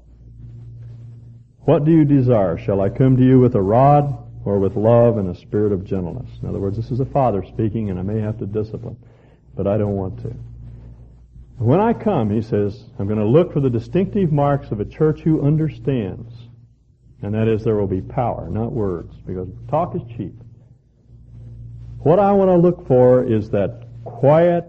What 1.61 1.85
do 1.85 1.91
you 1.91 2.05
desire? 2.05 2.57
Shall 2.57 2.81
I 2.81 2.89
come 2.89 3.17
to 3.17 3.25
you 3.25 3.41
with 3.41 3.57
a 3.57 3.61
rod 3.61 4.28
or 4.49 4.59
with 4.59 4.77
love 4.77 5.19
and 5.19 5.29
a 5.29 5.39
spirit 5.39 5.73
of 5.73 5.85
gentleness? 5.85 6.31
In 6.43 6.49
other 6.49 6.59
words, 6.59 6.77
this 6.77 6.91
is 6.91 7.01
a 7.01 7.05
father 7.05 7.45
speaking 7.45 7.91
and 7.91 7.99
I 7.99 8.03
may 8.03 8.21
have 8.21 8.39
to 8.39 8.47
discipline, 8.47 8.97
but 9.55 9.67
I 9.67 9.77
don't 9.77 9.95
want 9.95 10.23
to. 10.23 10.35
When 11.59 11.81
I 11.81 11.93
come, 11.93 12.31
he 12.31 12.41
says, 12.41 12.85
I'm 12.99 13.07
going 13.07 13.19
to 13.19 13.27
look 13.27 13.53
for 13.53 13.61
the 13.61 13.69
distinctive 13.69 14.33
marks 14.33 14.71
of 14.71 14.81
a 14.81 14.85
church 14.85 15.21
who 15.21 15.45
understands. 15.45 16.33
And 17.21 17.35
that 17.35 17.49
is 17.49 17.65
there 17.65 17.75
will 17.75 17.89
be 17.89 18.01
power, 18.01 18.49
not 18.49 18.73
words, 18.73 19.13
because 19.27 19.49
talk 19.69 19.97
is 19.97 20.03
cheap. 20.17 20.35
What 21.99 22.21
I 22.21 22.31
want 22.31 22.49
to 22.49 22.57
look 22.57 22.87
for 22.87 23.25
is 23.25 23.51
that 23.51 23.89
quiet, 24.05 24.65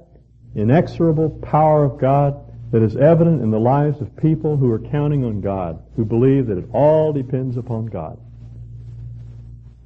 inexorable 0.56 1.30
power 1.42 1.86
of 1.86 2.00
God 2.00 2.44
that 2.72 2.82
is 2.82 2.98
evident 2.98 3.44
in 3.44 3.52
the 3.52 3.60
lives 3.60 4.02
of 4.02 4.16
people 4.16 4.58
who 4.58 4.72
are 4.72 4.80
counting 4.80 5.24
on 5.24 5.42
God, 5.42 5.84
who 5.96 6.06
believe 6.06 6.48
that 6.48 6.58
it 6.58 6.70
all 6.74 7.14
depends 7.14 7.56
upon 7.56 7.86
God. 7.86 8.20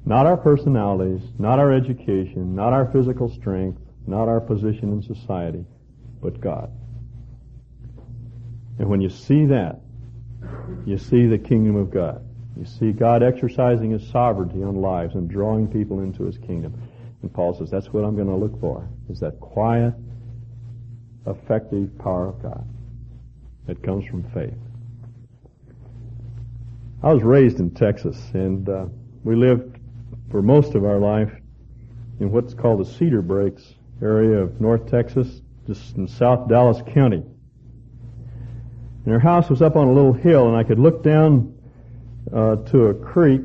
Not 0.06 0.26
our 0.26 0.36
personalities, 0.36 1.22
not 1.38 1.58
our 1.58 1.72
education, 1.72 2.54
not 2.54 2.72
our 2.72 2.90
physical 2.92 3.28
strength, 3.28 3.80
not 4.06 4.28
our 4.28 4.40
position 4.40 4.92
in 4.92 5.02
society, 5.02 5.64
but 6.20 6.40
God. 6.40 6.70
And 8.78 8.88
when 8.88 9.00
you 9.00 9.08
see 9.08 9.46
that, 9.46 9.80
you 10.84 10.98
see 10.98 11.26
the 11.26 11.38
kingdom 11.38 11.76
of 11.76 11.90
God. 11.90 12.22
You 12.56 12.66
see 12.66 12.92
God 12.92 13.22
exercising 13.22 13.90
His 13.90 14.06
sovereignty 14.10 14.62
on 14.62 14.76
lives 14.76 15.14
and 15.14 15.28
drawing 15.28 15.68
people 15.68 16.00
into 16.00 16.24
His 16.24 16.36
kingdom. 16.38 16.74
And 17.22 17.32
Paul 17.32 17.54
says, 17.54 17.70
that's 17.70 17.92
what 17.92 18.04
I'm 18.04 18.14
going 18.14 18.28
to 18.28 18.36
look 18.36 18.60
for, 18.60 18.86
is 19.08 19.20
that 19.20 19.40
quiet, 19.40 19.94
effective 21.26 21.96
power 21.98 22.28
of 22.28 22.42
God 22.42 22.68
that 23.66 23.82
comes 23.82 24.04
from 24.06 24.24
faith. 24.34 24.58
I 27.02 27.12
was 27.12 27.22
raised 27.22 27.60
in 27.60 27.70
Texas, 27.70 28.18
and 28.34 28.68
uh, 28.68 28.86
we 29.24 29.36
lived 29.36 29.73
for 30.34 30.42
most 30.42 30.74
of 30.74 30.84
our 30.84 30.98
life 30.98 31.30
in 32.18 32.32
what's 32.32 32.54
called 32.54 32.80
the 32.80 32.84
Cedar 32.84 33.22
Breaks 33.22 33.62
area 34.02 34.36
of 34.36 34.60
North 34.60 34.90
Texas, 34.90 35.28
just 35.64 35.96
in 35.96 36.08
South 36.08 36.48
Dallas 36.48 36.82
County. 36.92 37.22
And 39.04 39.14
our 39.14 39.20
house 39.20 39.48
was 39.48 39.62
up 39.62 39.76
on 39.76 39.86
a 39.86 39.92
little 39.92 40.12
hill, 40.12 40.48
and 40.48 40.56
I 40.56 40.64
could 40.64 40.80
look 40.80 41.04
down 41.04 41.56
uh, 42.34 42.56
to 42.56 42.86
a 42.86 42.94
creek. 42.94 43.42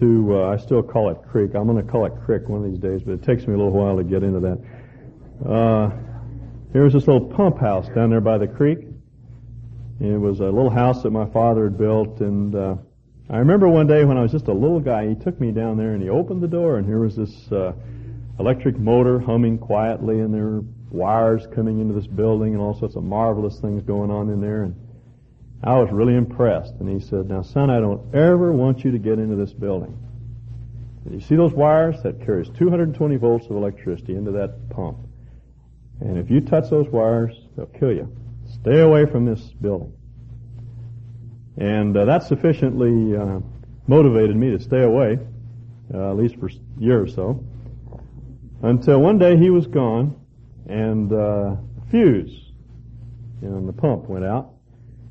To 0.00 0.34
uh, 0.34 0.48
I 0.48 0.56
still 0.56 0.82
call 0.82 1.08
it 1.10 1.18
creek. 1.30 1.54
I'm 1.54 1.68
going 1.68 1.76
to 1.76 1.88
call 1.88 2.04
it 2.04 2.14
creek 2.24 2.48
one 2.48 2.64
of 2.64 2.68
these 2.68 2.80
days, 2.80 3.02
but 3.04 3.12
it 3.12 3.22
takes 3.22 3.46
me 3.46 3.54
a 3.54 3.56
little 3.56 3.70
while 3.70 3.96
to 3.96 4.02
get 4.02 4.24
into 4.24 4.40
that. 4.40 5.48
Uh, 5.48 5.90
there 6.72 6.82
was 6.82 6.94
this 6.94 7.06
little 7.06 7.28
pump 7.28 7.60
house 7.60 7.88
down 7.94 8.10
there 8.10 8.20
by 8.20 8.38
the 8.38 8.48
creek, 8.48 8.80
it 10.00 10.20
was 10.20 10.40
a 10.40 10.46
little 10.46 10.68
house 10.68 11.04
that 11.04 11.10
my 11.10 11.26
father 11.26 11.64
had 11.64 11.78
built, 11.78 12.20
and 12.20 12.56
uh, 12.56 12.74
I 13.28 13.38
remember 13.38 13.68
one 13.68 13.88
day 13.88 14.04
when 14.04 14.16
I 14.16 14.22
was 14.22 14.30
just 14.30 14.46
a 14.46 14.52
little 14.52 14.78
guy, 14.78 15.08
he 15.08 15.16
took 15.16 15.40
me 15.40 15.50
down 15.50 15.76
there 15.76 15.94
and 15.94 16.02
he 16.02 16.08
opened 16.08 16.42
the 16.42 16.48
door, 16.48 16.78
and 16.78 16.86
here 16.86 17.00
was 17.00 17.16
this 17.16 17.50
uh, 17.50 17.72
electric 18.38 18.78
motor 18.78 19.18
humming 19.18 19.58
quietly, 19.58 20.20
and 20.20 20.32
there 20.32 20.44
were 20.44 20.64
wires 20.90 21.46
coming 21.52 21.80
into 21.80 21.92
this 21.92 22.06
building, 22.06 22.52
and 22.52 22.62
all 22.62 22.78
sorts 22.78 22.94
of 22.94 23.02
marvelous 23.02 23.58
things 23.58 23.82
going 23.82 24.12
on 24.12 24.30
in 24.30 24.40
there. 24.40 24.62
And 24.62 24.76
I 25.64 25.76
was 25.76 25.90
really 25.90 26.14
impressed. 26.14 26.74
And 26.78 26.88
he 26.88 27.00
said, 27.00 27.28
"Now, 27.28 27.42
son, 27.42 27.68
I 27.68 27.80
don't 27.80 28.14
ever 28.14 28.52
want 28.52 28.84
you 28.84 28.92
to 28.92 28.98
get 28.98 29.18
into 29.18 29.34
this 29.34 29.52
building. 29.52 29.96
You 31.10 31.20
see 31.20 31.34
those 31.34 31.52
wires? 31.52 32.00
That 32.02 32.20
carries 32.20 32.48
220 32.50 33.16
volts 33.16 33.46
of 33.46 33.56
electricity 33.56 34.14
into 34.14 34.30
that 34.32 34.68
pump. 34.70 34.98
And 36.00 36.16
if 36.16 36.30
you 36.30 36.40
touch 36.40 36.70
those 36.70 36.88
wires, 36.90 37.48
they'll 37.56 37.66
kill 37.66 37.92
you." 37.92 38.08
Stay 38.46 38.80
away 38.80 39.06
from 39.06 39.24
this 39.24 39.52
building. 39.60 39.92
And 41.58 41.96
uh, 41.96 42.04
that 42.04 42.22
sufficiently 42.22 43.16
uh, 43.16 43.40
motivated 43.86 44.36
me 44.36 44.50
to 44.50 44.60
stay 44.60 44.82
away, 44.82 45.18
uh, 45.92 46.10
at 46.10 46.16
least 46.16 46.36
for 46.36 46.46
a 46.48 46.52
year 46.78 47.02
or 47.02 47.08
so, 47.08 47.42
until 48.62 49.00
one 49.00 49.18
day 49.18 49.36
he 49.36 49.50
was 49.50 49.66
gone, 49.66 50.16
and 50.68 51.12
uh, 51.12 51.56
fuse 51.90 52.50
in 53.42 53.66
the 53.66 53.72
pump 53.72 54.08
went 54.08 54.24
out, 54.24 54.50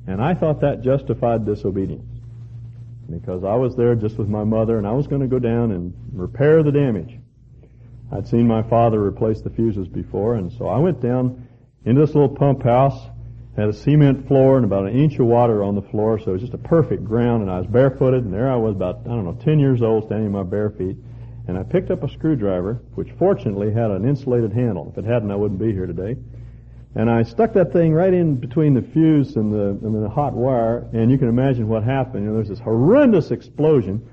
and 0.08 0.22
I 0.22 0.34
thought 0.34 0.62
that 0.62 0.82
justified 0.82 1.46
disobedience 1.46 2.06
because 3.10 3.44
I 3.44 3.56
was 3.56 3.76
there 3.76 3.96
just 3.96 4.18
with 4.18 4.28
my 4.28 4.44
mother, 4.44 4.78
and 4.78 4.88
I 4.88 4.92
was 4.92 5.08
going 5.08 5.22
to 5.22 5.28
go 5.28 5.40
down 5.40 5.72
and 5.72 5.94
repair 6.12 6.64
the 6.64 6.72
damage. 6.72 7.18
I'd 8.12 8.28
seen 8.28 8.48
my 8.48 8.64
father 8.64 9.04
replace 9.04 9.42
the 9.42 9.50
fuses 9.50 9.88
before, 9.88 10.36
and 10.36 10.52
so 10.52 10.68
I 10.68 10.78
went 10.78 11.02
down 11.02 11.48
into 11.86 12.02
this 12.02 12.16
little 12.16 12.30
pump 12.30 12.64
house 12.64 13.00
had 13.56 13.70
a 13.70 13.74
cement 13.74 14.28
floor 14.28 14.58
and 14.58 14.66
about 14.66 14.86
an 14.86 14.94
inch 14.94 15.18
of 15.18 15.28
water 15.28 15.64
on 15.64 15.76
the 15.76 15.82
floor, 15.82 16.20
so 16.20 16.32
it 16.32 16.34
was 16.34 16.42
just 16.42 16.54
a 16.54 16.58
perfect 16.58 17.06
ground, 17.06 17.42
and 17.42 17.50
I 17.50 17.60
was 17.60 17.68
barefooted, 17.68 18.26
and 18.26 18.34
there 18.34 18.52
I 18.52 18.58
was 18.58 18.76
about, 18.76 19.00
I 19.06 19.10
don't 19.10 19.24
know, 19.24 19.38
10 19.44 19.60
years 19.60 19.82
old 19.82 20.06
standing 20.06 20.28
in 20.28 20.32
my 20.34 20.44
bare 20.44 20.70
feet, 20.72 20.98
and 21.48 21.58
I 21.58 21.64
picked 21.64 21.90
up 21.90 22.04
a 22.04 22.10
screwdriver, 22.10 22.82
which 22.96 23.12
fortunately 23.18 23.72
had 23.72 23.92
an 23.92 24.06
insulated 24.06 24.52
handle. 24.52 24.92
If 24.92 24.98
it 24.98 25.06
hadn't, 25.06 25.32
I 25.32 25.36
wouldn't 25.36 25.60
be 25.60 25.72
here 25.72 25.86
today. 25.86 26.18
And 26.96 27.10
I 27.10 27.24
stuck 27.24 27.54
that 27.54 27.72
thing 27.72 27.94
right 27.94 28.14
in 28.14 28.36
between 28.36 28.74
the 28.74 28.82
fuse 28.82 29.36
and 29.36 29.54
the, 29.54 29.70
and 29.86 30.04
the 30.04 30.10
hot 30.10 30.34
wire, 30.34 30.88
and 30.92 31.10
you 31.10 31.18
can 31.18 31.30
imagine 31.30 31.68
what 31.68 31.84
happened. 31.84 32.24
You 32.24 32.30
know, 32.32 32.36
there's 32.36 32.50
this 32.50 32.60
horrendous 32.60 33.32
explosion, 33.32 34.06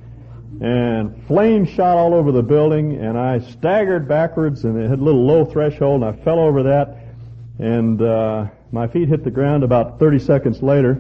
and 0.61 1.25
flames 1.27 1.69
shot 1.69 1.97
all 1.97 2.15
over 2.15 2.31
the 2.31 2.43
building, 2.43 2.97
and 2.97 3.19
I 3.19 3.41
staggered 3.41 4.07
backwards, 4.07 4.65
and 4.65 4.79
it 4.79 4.89
had 4.89 5.01
a 5.01 5.03
little 5.03 5.25
low 5.25 5.45
threshold, 5.45 6.03
and 6.03 6.15
I 6.15 6.25
fell 6.25 6.39
over 6.39 6.63
that, 6.65 6.97
and, 7.59 8.01
uh, 8.01 8.47
my 8.73 8.89
feet 8.89 9.09
hit 9.09 9.23
the 9.23 9.31
ground 9.31 9.63
about 9.63 9.99
30 9.99 10.19
seconds 10.19 10.63
later, 10.63 10.93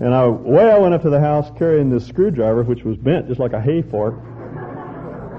and 0.00 0.14
I, 0.14 0.26
way 0.28 0.70
I 0.70 0.78
went 0.78 0.94
up 0.94 1.02
to 1.02 1.10
the 1.10 1.20
house 1.20 1.50
carrying 1.58 1.90
this 1.90 2.06
screwdriver, 2.06 2.62
which 2.62 2.84
was 2.84 2.96
bent 2.96 3.28
just 3.28 3.40
like 3.40 3.52
a 3.52 3.60
hay 3.60 3.82
fork, 3.82 4.14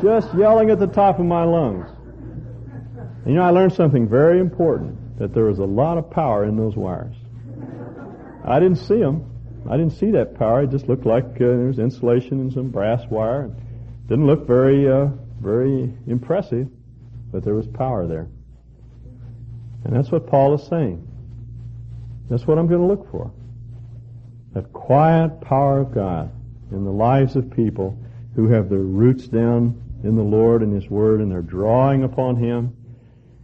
just 0.02 0.34
yelling 0.36 0.70
at 0.70 0.80
the 0.80 0.88
top 0.88 1.20
of 1.20 1.26
my 1.26 1.44
lungs. 1.44 1.90
And 3.24 3.34
you 3.34 3.36
know, 3.36 3.44
I 3.44 3.52
learned 3.52 3.74
something 3.74 4.08
very 4.08 4.40
important, 4.40 5.18
that 5.18 5.34
there 5.34 5.46
was 5.46 5.60
a 5.60 5.66
lot 5.66 5.98
of 5.98 6.12
power 6.12 6.44
in 6.44 6.58
those 6.58 6.76
wires. 6.76 7.16
I 8.46 8.60
didn't 8.60 8.80
see 8.80 9.00
them. 9.00 9.30
I 9.70 9.78
didn't 9.78 9.94
see 9.94 10.12
that 10.12 10.36
power. 10.38 10.64
It 10.64 10.72
just 10.72 10.90
looked 10.90 11.06
like 11.06 11.24
uh, 11.24 11.40
there 11.40 11.68
was 11.68 11.80
insulation 11.80 12.42
and 12.42 12.52
some 12.52 12.70
brass 12.70 13.02
wire. 13.10 13.46
It 13.46 14.10
didn't 14.10 14.28
look 14.28 14.46
very, 14.46 14.90
uh, 14.90 15.08
very 15.40 15.94
impressive, 16.06 16.68
but 17.32 17.46
there 17.46 17.54
was 17.54 17.68
power 17.68 18.06
there. 18.08 18.28
And 19.86 19.96
that's 19.96 20.12
what 20.12 20.28
Paul 20.28 20.54
is 20.56 20.68
saying. 20.68 21.08
That's 22.30 22.48
what 22.48 22.58
I'm 22.58 22.68
going 22.68 22.82
to 22.82 22.88
look 22.88 23.10
for. 23.12 23.32
That 24.54 24.72
quiet 24.74 25.42
power 25.42 25.80
of 25.80 25.94
God 25.94 26.32
in 26.72 26.84
the 26.84 26.92
lives 26.92 27.36
of 27.36 27.52
people 27.52 27.98
who 28.36 28.48
have 28.48 28.70
their 28.70 28.80
roots 28.80 29.28
down 29.28 29.82
in 30.04 30.16
the 30.16 30.24
Lord 30.24 30.62
and 30.62 30.74
His 30.74 30.90
Word 30.90 31.22
and 31.22 31.32
they're 31.32 31.42
drawing 31.42 32.04
upon 32.04 32.36
Him 32.38 32.76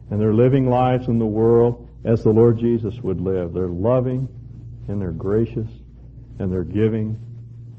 and 0.10 0.20
they're 0.20 0.34
living 0.34 0.70
lives 0.70 1.08
in 1.08 1.20
the 1.20 1.26
world 1.26 1.88
as 2.04 2.24
the 2.24 2.32
Lord 2.32 2.58
Jesus 2.58 2.96
would 3.02 3.22
live. 3.22 3.54
They're 3.54 3.68
loving 3.68 4.28
and 4.88 5.02
they're 5.02 5.12
gracious 5.12 5.70
and 6.40 6.52
they're 6.52 6.64
giving 6.64 7.20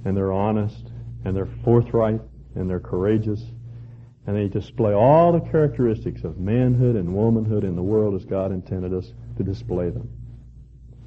and 0.04 0.16
they're 0.16 0.32
honest 0.32 0.90
and 1.24 1.36
they're 1.36 1.48
forthright 1.64 2.20
and 2.54 2.68
they're 2.68 2.80
courageous 2.80 3.42
and 4.26 4.36
they 4.36 4.48
display 4.48 4.92
all 4.92 5.33
the 5.33 5.40
characteristics 5.40 6.25
of 6.25 6.38
manhood 6.38 6.94
and 6.94 7.12
womanhood 7.12 7.64
in 7.64 7.75
the 7.75 7.83
world 7.83 8.14
as 8.14 8.25
God 8.25 8.52
intended 8.52 8.92
us 8.92 9.12
to 9.37 9.42
display 9.42 9.90
them. 9.90 10.08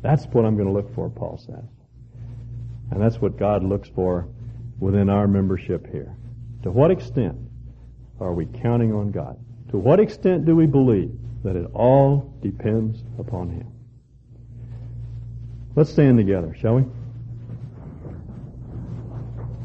That's 0.04 0.26
what 0.26 0.46
I'm 0.46 0.56
going 0.56 0.68
to 0.68 0.74
look 0.74 0.94
for, 0.94 1.10
Paul 1.10 1.38
says. 1.38 1.64
And 2.92 3.02
that's 3.02 3.20
what 3.20 3.40
God 3.40 3.64
looks 3.64 3.90
for 3.90 4.28
within 4.80 5.10
our 5.10 5.28
membership 5.28 5.90
here. 5.92 6.16
To 6.64 6.72
what 6.72 6.92
extent 6.92 7.38
are 8.20 8.34
we 8.34 8.46
counting 8.46 8.94
on 8.94 9.12
God? 9.12 9.40
To 9.72 9.78
what 9.78 10.00
extent 10.00 10.46
do 10.46 10.56
we 10.56 10.68
believe 10.68 11.12
that 11.44 11.56
it 11.56 11.66
all 11.74 12.38
depends 12.42 13.02
upon 13.18 13.50
Him? 13.50 13.68
Let's 15.76 15.90
stand 15.90 16.18
together, 16.18 16.54
shall 16.60 16.76
we? 16.76 16.84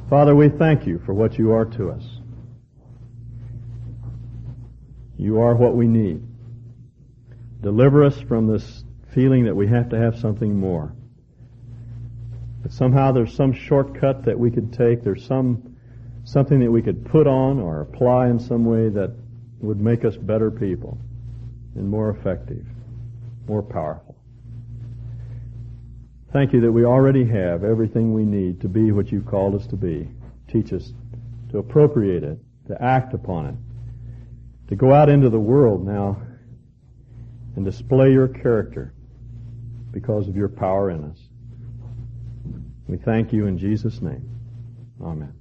Father, 0.08 0.34
we 0.34 0.48
thank 0.48 0.86
you 0.86 1.00
for 1.04 1.12
what 1.12 1.36
you 1.36 1.52
are 1.52 1.66
to 1.66 1.90
us. 1.90 2.04
You 5.18 5.40
are 5.40 5.54
what 5.54 5.74
we 5.74 5.86
need. 5.86 6.22
Deliver 7.60 8.04
us 8.04 8.18
from 8.20 8.46
this 8.46 8.84
feeling 9.18 9.46
that 9.46 9.56
we 9.56 9.66
have 9.66 9.88
to 9.88 9.98
have 9.98 10.16
something 10.16 10.54
more. 10.54 10.94
That 12.62 12.72
somehow 12.72 13.10
there's 13.10 13.34
some 13.34 13.52
shortcut 13.52 14.24
that 14.26 14.38
we 14.38 14.48
could 14.48 14.72
take, 14.72 15.02
there's 15.02 15.26
some 15.26 15.74
something 16.22 16.60
that 16.60 16.70
we 16.70 16.80
could 16.80 17.04
put 17.04 17.26
on 17.26 17.58
or 17.58 17.80
apply 17.80 18.28
in 18.28 18.38
some 18.38 18.64
way 18.64 18.88
that 18.90 19.10
would 19.58 19.80
make 19.80 20.04
us 20.04 20.16
better 20.16 20.52
people 20.52 20.96
and 21.74 21.88
more 21.88 22.10
effective, 22.10 22.64
more 23.48 23.60
powerful. 23.60 24.14
Thank 26.32 26.52
you 26.52 26.60
that 26.60 26.70
we 26.70 26.84
already 26.84 27.24
have 27.24 27.64
everything 27.64 28.14
we 28.14 28.24
need 28.24 28.60
to 28.60 28.68
be 28.68 28.92
what 28.92 29.10
you've 29.10 29.26
called 29.26 29.56
us 29.56 29.66
to 29.66 29.76
be. 29.76 30.08
Teach 30.46 30.72
us 30.72 30.92
to 31.50 31.58
appropriate 31.58 32.22
it, 32.22 32.38
to 32.68 32.80
act 32.80 33.14
upon 33.14 33.46
it, 33.46 34.68
to 34.68 34.76
go 34.76 34.94
out 34.94 35.08
into 35.08 35.28
the 35.28 35.40
world 35.40 35.84
now 35.84 36.22
and 37.56 37.64
display 37.64 38.12
your 38.12 38.28
character 38.28 38.94
because 39.92 40.28
of 40.28 40.36
your 40.36 40.48
power 40.48 40.90
in 40.90 41.04
us. 41.04 41.18
We 42.86 42.96
thank 42.96 43.32
you 43.32 43.46
in 43.46 43.58
Jesus' 43.58 44.00
name. 44.00 44.28
Amen. 45.02 45.37